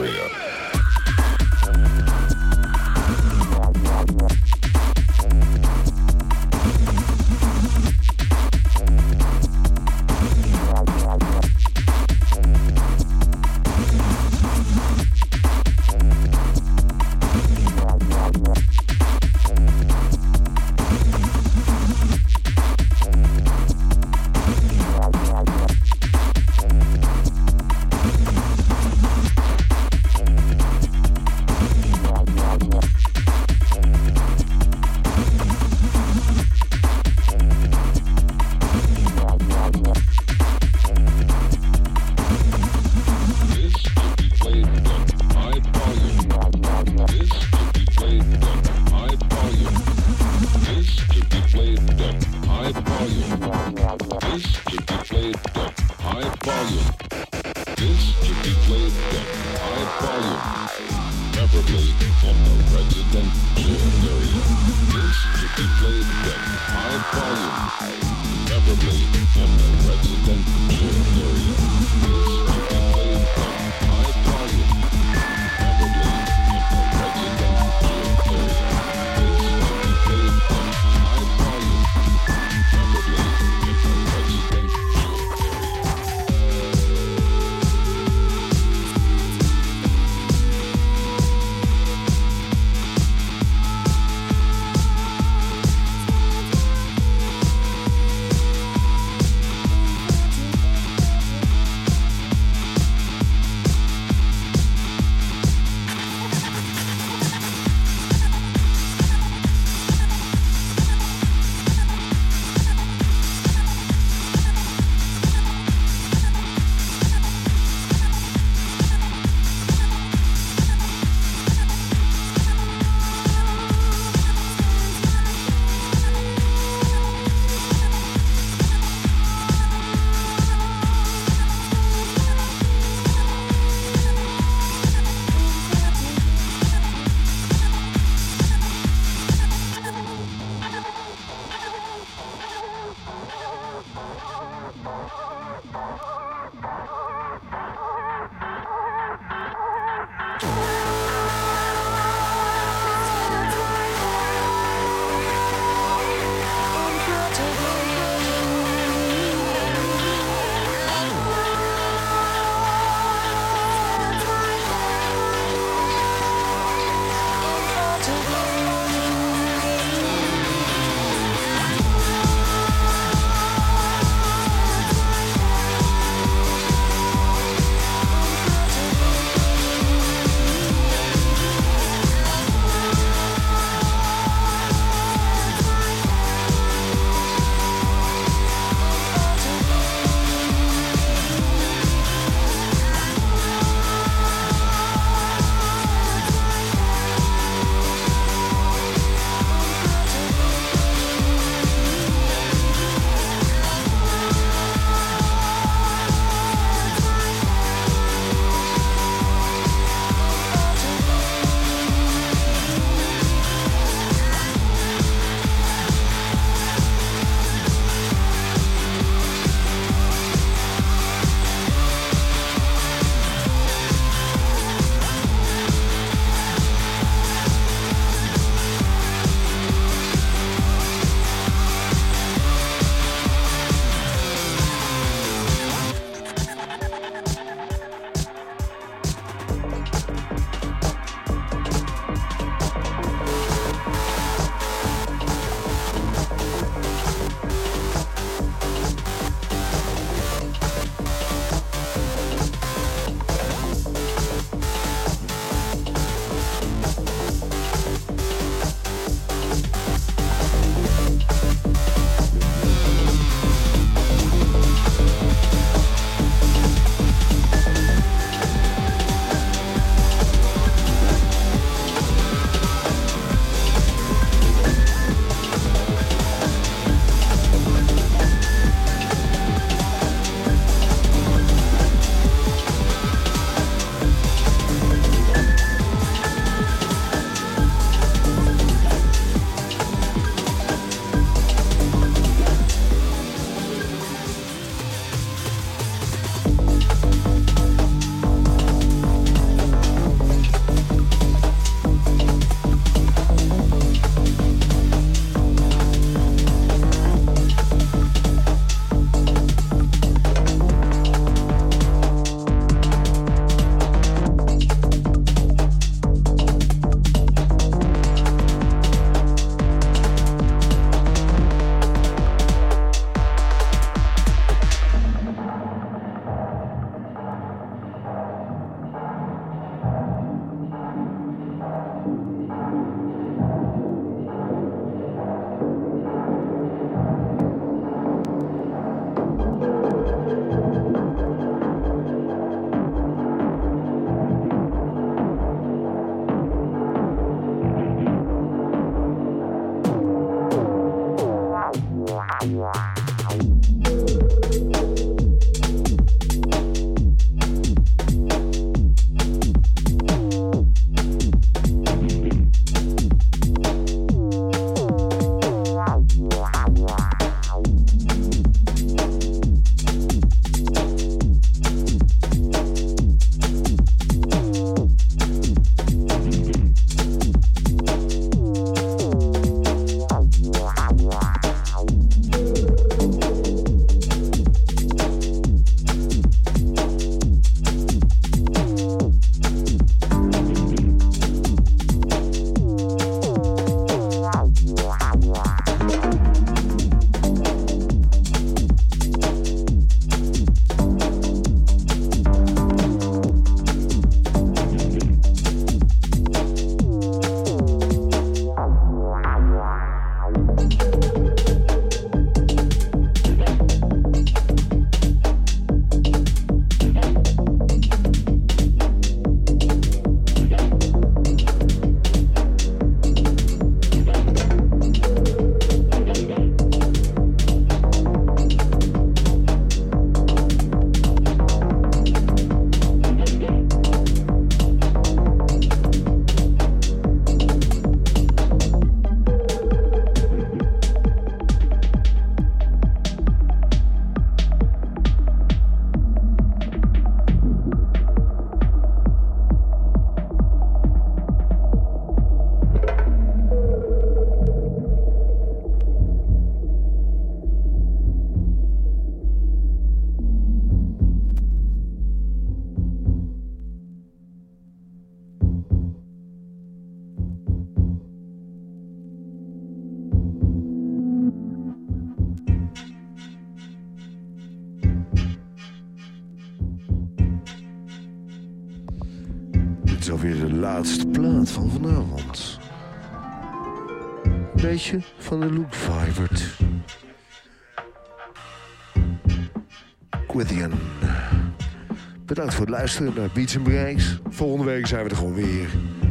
Bedankt 492.54 492.72
voor 492.72 492.82
het 492.82 492.94
luisteren 493.04 493.22
naar 493.22 493.34
Beats 493.34 493.56
Breaks. 493.62 494.18
Volgende 494.28 494.64
week 494.64 494.86
zijn 494.86 495.04
we 495.04 495.10
er 495.10 495.16
gewoon 495.16 495.34
weer. 495.34 495.68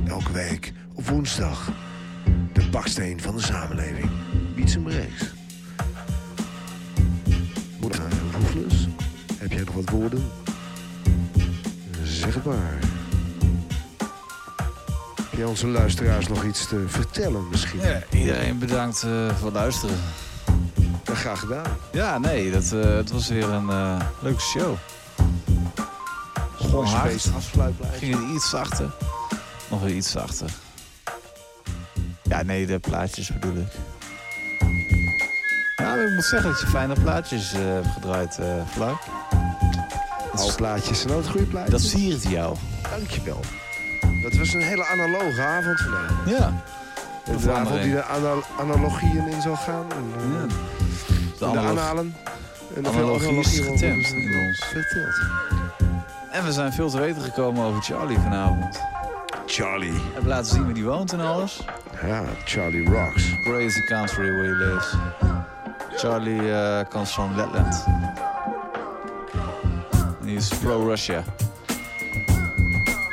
Elke 0.08 0.32
week 0.32 0.74
op 0.94 1.08
woensdag. 1.08 1.72
De 2.54 2.70
baksteen 2.70 3.22
van 3.22 3.36
de 3.36 3.42
samenleving. 3.42 4.10
Beats 4.56 4.78
Breaks. 4.78 5.34
Moet 7.80 8.00
Roefles. 8.32 8.88
Heb 9.38 9.52
jij 9.52 9.64
nog 9.64 9.76
wat 9.76 9.90
woorden? 9.90 10.24
Zeg 12.04 12.34
het 12.34 12.44
maar. 12.46 12.80
Heb 15.16 15.38
jij 15.38 15.46
onze 15.46 15.68
luisteraars 15.68 16.28
nog 16.28 16.44
iets 16.44 16.68
te 16.68 16.84
vertellen 16.88 17.50
misschien? 17.50 17.80
Ja, 17.80 18.04
iedereen 18.12 18.60
bedankt 18.60 19.04
eh, 19.04 19.36
voor 19.36 19.46
het 19.46 19.56
luisteren. 19.56 19.98
Graag 21.04 21.40
gedaan. 21.40 21.78
Ja, 21.92 22.18
nee, 22.18 22.52
dat, 22.52 22.72
eh, 22.72 22.96
het 22.96 23.12
was 23.12 23.30
weer 23.30 23.50
een 23.50 23.70
eh, 23.70 24.02
leuke 24.22 24.42
show. 24.42 24.76
Gewoon 26.74 26.86
hard. 26.88 27.30
Ging 27.98 28.14
het 28.20 28.36
iets 28.36 28.50
zachter. 28.50 28.90
Nog 29.70 29.82
weer 29.82 29.96
iets 29.96 30.12
zachter. 30.12 30.50
Ja, 32.24 32.44
nee, 32.44 32.66
de 32.66 32.80
plaatjes 32.80 33.34
bedoel 33.34 33.56
ik. 33.56 33.72
Ja, 35.76 35.86
maar 35.96 36.04
ik 36.06 36.14
moet 36.14 36.24
zeggen 36.26 36.50
dat 36.52 36.60
je 36.60 36.68
fijne 36.68 36.94
plaatjes 37.04 37.54
eh, 37.54 37.60
hebt 37.64 37.88
gedraaid, 37.88 38.38
eh 38.40 38.46
Vlak. 38.72 39.02
Oude 40.36 40.56
plaatjes 40.56 41.00
zijn 41.02 41.14
altijd 41.14 41.32
goede 41.32 41.46
plaatjes. 41.48 41.72
Dat 41.82 41.92
siert 41.92 42.24
jou. 42.24 42.56
Dankjewel. 42.90 43.40
Dat 44.24 44.34
was 44.38 44.54
een 44.54 44.62
hele 44.62 44.86
analoge 44.86 45.42
avond 45.42 45.80
vandaag. 45.82 46.12
Ja. 46.26 46.64
De 47.42 47.52
avond 47.52 47.82
die 47.82 47.92
de 47.92 48.04
ana- 48.04 48.44
analogieën 48.60 49.28
in 49.28 49.42
zal 49.42 49.56
gaan. 49.56 49.86
En, 49.92 50.14
eh, 50.18 50.32
Ja. 50.34 50.48
de, 51.40 51.46
analog- 51.46 51.70
aanhalen. 51.70 52.16
En 52.76 52.84
de 52.84 52.90
analogie 52.90 53.40
is 53.40 53.60
getemd 53.60 54.08
in 54.08 54.36
ons. 54.48 54.64
Verteld. 54.66 55.22
En 56.44 56.50
we 56.50 56.56
zijn 56.56 56.74
veel 56.74 56.90
te 56.90 57.00
weten 57.00 57.22
gekomen 57.22 57.64
over 57.64 57.82
Charlie 57.82 58.20
vanavond. 58.20 58.82
Charlie. 59.46 59.92
We 59.92 60.00
hebben 60.14 60.30
laten 60.30 60.46
zien 60.46 60.66
waar 60.66 60.74
die 60.74 60.84
woont 60.84 61.14
en 61.14 61.20
alles. 61.20 61.62
Ja, 62.06 62.24
Charlie 62.46 62.90
rocks. 62.90 63.24
Crazy 63.44 63.82
country 63.82 64.32
where 64.32 64.48
he 64.48 64.66
lives. 64.66 64.96
Charlie 65.96 66.42
uh, 66.42 66.80
comes 66.90 67.12
from 67.12 67.36
Letland. 67.36 67.86
And 70.22 70.30
he's 70.30 70.48
pro-Russia. 70.48 71.24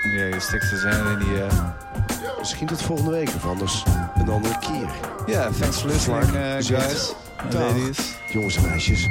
Yeah, 0.03 0.33
he 0.33 0.41
sticks 0.41 0.71
his 0.71 0.83
hand 0.83 1.09
in 1.09 1.19
the... 1.19 1.45
Uh... 1.45 2.39
Misschien 2.39 2.67
tot 2.67 2.83
volgende 2.83 3.11
week 3.11 3.29
of 3.29 3.47
anders 3.47 3.85
een 4.15 4.29
andere 4.29 4.59
keer. 4.59 4.91
Yeah, 5.27 5.53
thanks 5.53 5.79
for 5.79 5.89
listening, 5.89 6.35
uh, 6.35 6.53
guys 6.53 7.15
dag. 7.51 7.61
ladies. 7.61 7.99
Jongens 8.33 8.57
en 8.57 8.63
meisjes, 8.63 9.09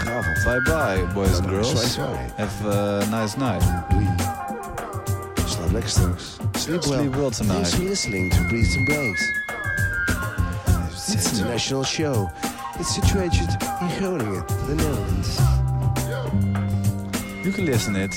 avond. 0.00 0.44
Bye-bye, 0.44 1.04
boys 1.14 1.38
and 1.38 1.48
girls. 1.48 1.96
Have 1.96 2.66
a 2.66 3.06
nice 3.10 3.36
night. 3.36 3.62
Slaap 5.46 5.70
lekker 5.72 5.88
straks. 5.88 6.38
Sleep 6.56 6.82
well. 6.86 6.98
Sleep 7.00 7.16
well 7.16 7.30
tonight. 7.30 7.54
Thanks 7.54 7.74
for 7.74 7.82
listening 7.84 8.30
to 8.30 8.40
Breeze 8.48 8.74
and 8.76 8.86
Breaks. 8.86 9.22
It's 11.14 11.26
an 11.32 11.38
international 11.38 11.84
show. 11.84 12.30
It's 12.80 12.94
situated 12.94 13.48
in 13.82 13.88
Groningen, 13.98 14.44
the 14.66 14.74
Netherlands. 14.76 15.38
You 17.44 17.52
can 17.52 17.64
listen 17.66 17.96
it 17.96 18.14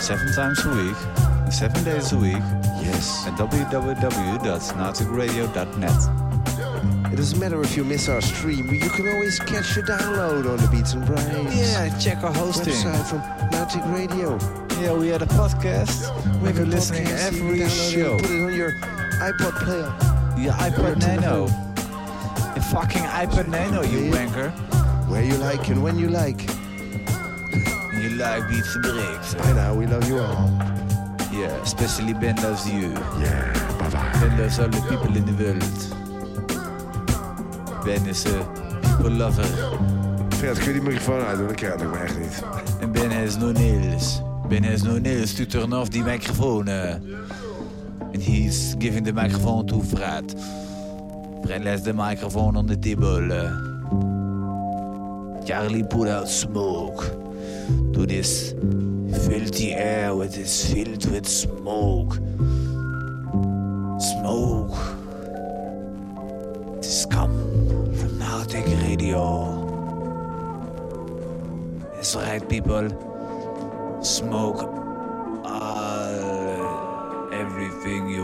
seven 0.00 0.32
times 0.34 0.64
a 0.66 0.68
week, 0.70 0.96
seven 1.50 1.82
days 1.84 2.12
a 2.12 2.16
week 2.18 2.42
Yes. 2.82 3.24
at 3.26 3.34
www.nauticradio.net. 3.38 6.19
It 7.12 7.16
doesn't 7.16 7.38
matter 7.40 7.60
if 7.62 7.76
you 7.76 7.84
miss 7.84 8.08
our 8.08 8.20
stream, 8.20 8.72
you 8.72 8.88
can 8.90 9.08
always 9.08 9.38
catch 9.40 9.74
the 9.74 9.82
download 9.82 10.48
on 10.48 10.56
the 10.58 10.68
Beats 10.68 10.92
and 10.94 11.04
Breaks. 11.04 11.24
Yeah, 11.56 11.96
check 11.98 12.22
our 12.22 12.32
hosting. 12.32 12.72
Website 12.72 13.04
from 13.06 13.20
Nautic 13.50 13.84
Radio. 13.94 14.38
Yeah, 14.80 14.94
we 14.94 15.08
had 15.08 15.20
a 15.22 15.26
podcast. 15.26 16.08
We 16.40 16.46
We've 16.46 16.56
been 16.56 16.70
listening 16.70 17.04
podcast, 17.06 17.26
every 17.26 17.58
can 17.58 17.68
download 17.68 17.86
it, 17.88 17.92
show. 17.92 18.16
Put 18.18 18.30
it 18.30 18.44
on 18.44 18.54
your 18.54 18.70
iPod 19.20 19.54
player. 19.64 19.92
Your 20.38 20.52
iPod 20.54 20.98
Nano. 21.00 21.44
A 22.56 22.60
fucking 22.70 23.02
iPod 23.02 23.48
Nano, 23.48 23.82
you 23.82 23.98
Yeah. 24.04 24.12
wanker. 24.26 24.50
Where 25.10 25.22
you 25.24 25.36
like 25.38 25.68
and 25.68 25.82
when 25.82 25.98
you 25.98 26.08
like. 26.08 26.40
You 28.00 28.10
like 28.10 28.48
beats 28.48 28.74
and 28.76 28.84
breaks. 28.84 29.34
By 29.34 29.52
now, 29.52 29.74
we 29.74 29.86
love 29.86 30.08
you 30.08 30.20
all. 30.20 30.48
Yeah, 31.32 31.50
especially 31.62 32.14
Ben 32.14 32.36
loves 32.36 32.68
you. 32.68 32.90
Yeah, 33.20 33.52
bye 33.78 33.90
bye. 33.90 34.10
Ben 34.20 34.38
loves 34.38 34.58
all 34.60 34.68
the 34.68 34.80
people 34.88 35.14
in 35.16 35.26
the 35.26 35.44
world. 35.44 35.99
Ben 37.84 38.06
is 38.06 38.26
a 38.26 38.44
people 38.80 39.10
lover. 39.10 39.44
Fred, 40.36 40.58
kun 40.58 40.66
je 40.66 40.72
die 40.72 40.82
microfoon 40.82 41.20
uit? 41.20 41.38
Dat 41.38 41.54
kan 41.54 41.68
ik 41.86 41.90
me 41.90 41.96
echt 41.98 42.18
niet. 42.18 42.42
And 42.82 42.92
Ben 42.92 43.10
has 43.10 43.36
no 43.36 43.52
nails. 43.52 44.22
Ben 44.48 44.64
has 44.64 44.82
no 44.82 44.98
nails 44.98 45.34
to 45.34 45.46
turn 45.46 45.72
off 45.72 45.88
the 45.88 45.98
microphone. 46.02 46.70
uh. 46.70 46.94
and 48.12 48.22
he's 48.22 48.74
giving 48.78 49.04
the 49.04 49.12
microphone 49.12 49.66
to 49.66 49.80
Fred. 49.82 50.34
Fred 51.44 51.62
lets 51.64 51.82
the 51.82 51.92
microphone 51.92 52.56
on 52.58 52.66
the 52.66 52.76
table. 52.78 53.32
uh. 53.32 53.50
Charlie 55.46 55.84
put 55.84 56.08
out 56.08 56.28
smoke 56.28 57.04
to 57.92 58.06
this 58.06 58.54
filthy 59.26 59.72
air 59.72 60.14
which 60.14 60.36
is 60.38 60.72
filled 60.72 61.04
with 61.10 61.26
smoke. 61.28 62.18
Smoke. 63.98 64.99
Radio. 69.10 69.26
That's 71.94 72.14
right, 72.14 72.48
people. 72.48 72.88
Smoke 74.02 74.62
all, 75.44 77.28
everything 77.32 78.08
you 78.08 78.19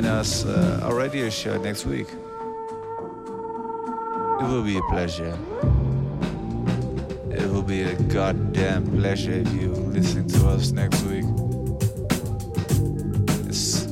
join 0.00 0.10
us 0.10 0.44
uh, 0.46 0.80
our 0.82 0.94
radio 0.94 1.28
show 1.28 1.60
next 1.60 1.84
week. 1.84 2.06
It 4.40 4.46
will 4.48 4.62
be 4.62 4.78
a 4.78 4.82
pleasure. 4.88 5.36
It 7.30 7.46
will 7.50 7.62
be 7.62 7.82
a 7.82 7.94
goddamn 8.04 8.86
pleasure 8.98 9.32
if 9.32 9.52
you 9.52 9.68
listen 9.68 10.26
to 10.28 10.48
us 10.48 10.70
next 10.70 11.02
week. 11.02 11.24
It's 13.46 13.86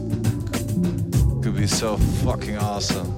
could 1.42 1.56
be 1.56 1.66
so 1.66 1.98
fucking 2.24 2.56
awesome. 2.56 3.17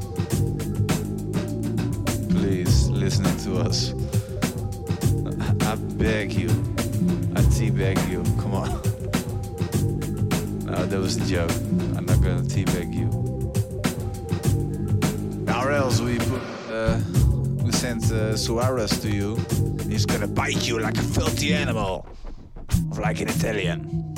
An 23.21 23.29
Italian. 23.29 24.15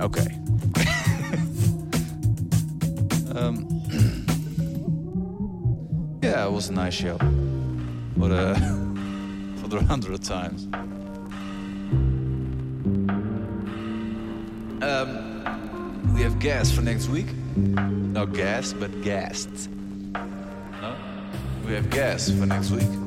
Okay. 0.00 0.20
um, 3.34 3.66
yeah, 6.22 6.46
it 6.46 6.52
was 6.52 6.68
a 6.68 6.72
nice 6.72 6.94
show. 6.94 7.18
For 8.18 8.28
the 8.28 8.54
for 9.60 9.68
the 9.68 9.84
hundredth 9.84 10.26
times. 10.26 10.68
Um, 14.82 16.14
we 16.14 16.22
have 16.22 16.38
guests 16.38 16.74
for 16.74 16.80
next 16.82 17.08
week. 17.08 17.26
Not 17.56 18.32
guests, 18.32 18.72
but 18.72 19.02
guests. 19.02 19.68
No, 20.14 20.96
we 21.66 21.74
have 21.74 21.90
guests 21.90 22.30
for 22.30 22.46
next 22.46 22.70
week. 22.70 23.05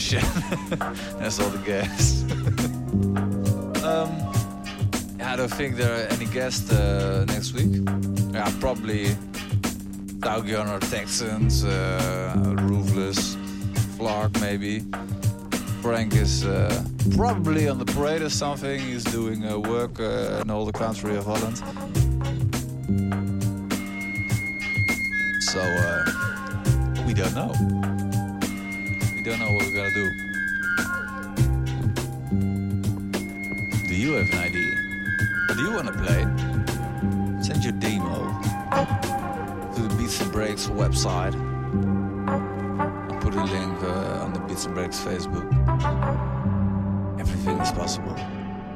That's 1.18 1.38
all 1.38 1.50
the 1.50 1.62
guests. 1.64 2.22
um, 3.84 4.10
I 5.22 5.36
don't 5.36 5.52
think 5.52 5.76
there 5.76 5.92
are 5.92 6.08
any 6.08 6.24
guests 6.24 6.72
uh, 6.72 7.26
next 7.28 7.52
week. 7.52 7.86
Yeah, 8.32 8.50
probably 8.60 9.08
Tauchyon 10.20 10.74
or 10.74 10.80
Texans, 10.80 11.64
uh, 11.64 12.34
Roofless, 12.62 13.36
Flark 13.98 14.40
maybe. 14.40 14.84
Frank 15.82 16.14
is 16.14 16.46
uh, 16.46 16.82
probably 17.14 17.68
on 17.68 17.78
the 17.78 17.84
parade 17.84 18.22
or 18.22 18.30
something. 18.30 18.80
He's 18.80 19.04
doing 19.04 19.46
uh, 19.46 19.58
work 19.58 20.00
uh, 20.00 20.40
in 20.42 20.50
all 20.50 20.64
the 20.64 20.72
country 20.72 21.14
of 21.16 21.26
Holland. 21.26 21.58
So 25.42 25.60
uh, 25.60 27.04
we 27.06 27.12
don't 27.12 27.34
know. 27.34 27.79
Don't 29.30 29.38
know 29.38 29.52
what 29.52 29.64
we're 29.64 29.76
gonna 29.76 29.94
do. 29.94 30.10
Do 33.86 33.94
you 33.94 34.14
have 34.14 34.28
an 34.32 34.38
idea? 34.38 34.74
Do 35.54 35.62
you 35.62 35.70
wanna 35.70 35.92
play? 35.92 36.26
Send 37.40 37.62
your 37.62 37.74
demo 37.74 38.26
to 39.72 39.82
the 39.82 39.94
Beats 39.96 40.20
and 40.20 40.32
Breaks 40.32 40.66
website. 40.66 41.36
I'll 42.28 43.20
put 43.20 43.34
a 43.34 43.44
link 43.44 43.80
uh, 43.84 44.24
on 44.24 44.32
the 44.32 44.40
Beats 44.40 44.64
and 44.64 44.74
Breaks 44.74 44.98
Facebook. 44.98 45.46
Everything 47.20 47.56
is 47.58 47.70
possible. 47.70 48.16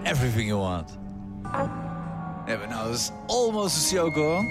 Everything 0.05 0.47
you 0.47 0.59
want. 0.59 0.97
Yeah, 1.43 2.59
but 2.61 2.71
now 2.71 2.91
it's 2.91 3.11
almost 3.27 3.93
a 3.93 4.09
gone. 4.09 4.47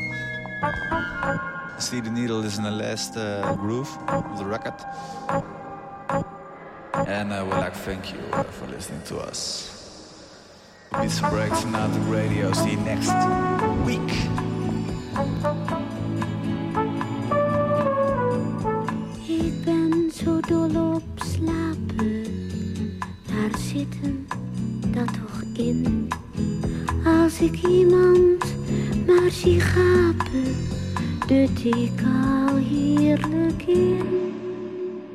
See, 1.79 2.01
the 2.01 2.11
needle 2.11 2.43
is 2.43 2.57
in 2.57 2.65
the 2.65 2.71
last 2.71 3.15
uh, 3.15 3.55
groove 3.55 3.97
of 4.09 4.37
the 4.37 4.43
record. 4.43 4.75
And 7.07 7.33
I 7.33 7.43
would 7.43 7.57
like 7.57 7.73
to 7.73 7.79
thank 7.79 8.13
you 8.13 8.19
uh, 8.31 8.43
for 8.43 8.67
listening 8.67 9.01
to 9.03 9.17
us. 9.19 9.69
And 10.93 11.11
Breaks 11.29 11.63
the 11.63 12.03
Radio. 12.07 12.53
See 12.53 12.71
you 12.71 12.77
next 12.77 13.11
week. 13.83 14.11
Ik 19.27 19.63
ben 19.65 20.11
zo 20.13 20.39
dol 20.39 20.93
op 20.93 21.03
slapen. 21.15 22.23
Daar 23.25 23.59
zit 23.59 23.95
hem 24.01 24.27
dat 24.87 25.07
toch 25.13 25.43
in. 25.53 26.07
Als 27.05 27.39
ik 27.39 27.61
iemand 27.67 28.55
maar 29.07 29.31
zie 29.31 29.59
gapen, 29.59 30.55
dut 31.27 31.65
ik 31.65 32.01
al 32.05 32.55
heerlijk 32.55 33.63
in. 33.65 34.33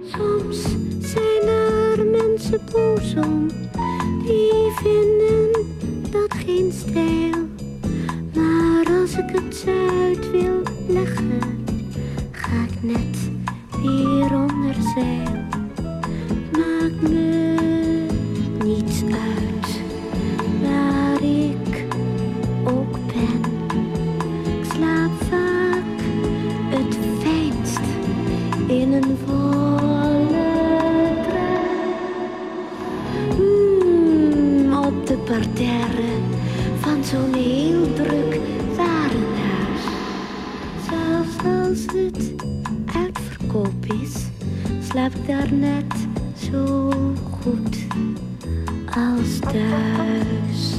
Soms 0.05 0.63
zijn 1.01 1.49
er 1.49 1.78
mensen 2.05 2.61
boos 2.73 3.15
om, 3.15 3.47
die 4.27 4.73
vinden 4.83 5.67
dat 6.11 6.35
geen 6.45 6.73
stijl. 6.73 7.47
Maar 8.35 9.01
als 9.01 9.13
ik 9.13 9.31
het 9.33 9.65
uit 10.01 10.31
wil 10.31 10.63
leggen, 10.89 11.41
ga 12.31 12.63
ik 12.71 12.83
net 12.83 13.31
weer 13.83 14.35
onder 14.35 14.75
zeil. 14.95 15.47
Maakt 16.53 17.03
me 17.03 17.57
niets 18.65 19.03
uit 19.03 19.81
waar 20.63 21.23
ik 21.23 21.68
parterre 35.29 36.13
van 36.81 37.05
zo'n 37.05 37.35
heel 37.35 37.93
druk 37.93 38.41
warenhuis. 38.77 39.85
Zelfs 40.89 41.37
als 41.45 41.85
het 41.97 42.33
uitverkoop 42.97 43.85
is, 44.03 44.15
slaap 44.89 45.15
ik 45.15 45.27
daar 45.27 45.53
net 45.53 45.95
zo 46.51 46.91
goed 47.43 47.77
als 48.87 49.39
thuis. 49.53 50.78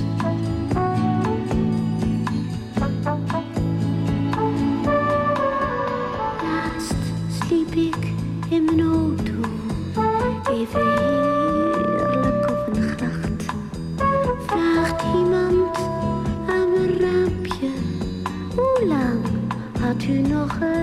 tu 20.09 20.21
n'auras 20.23 20.78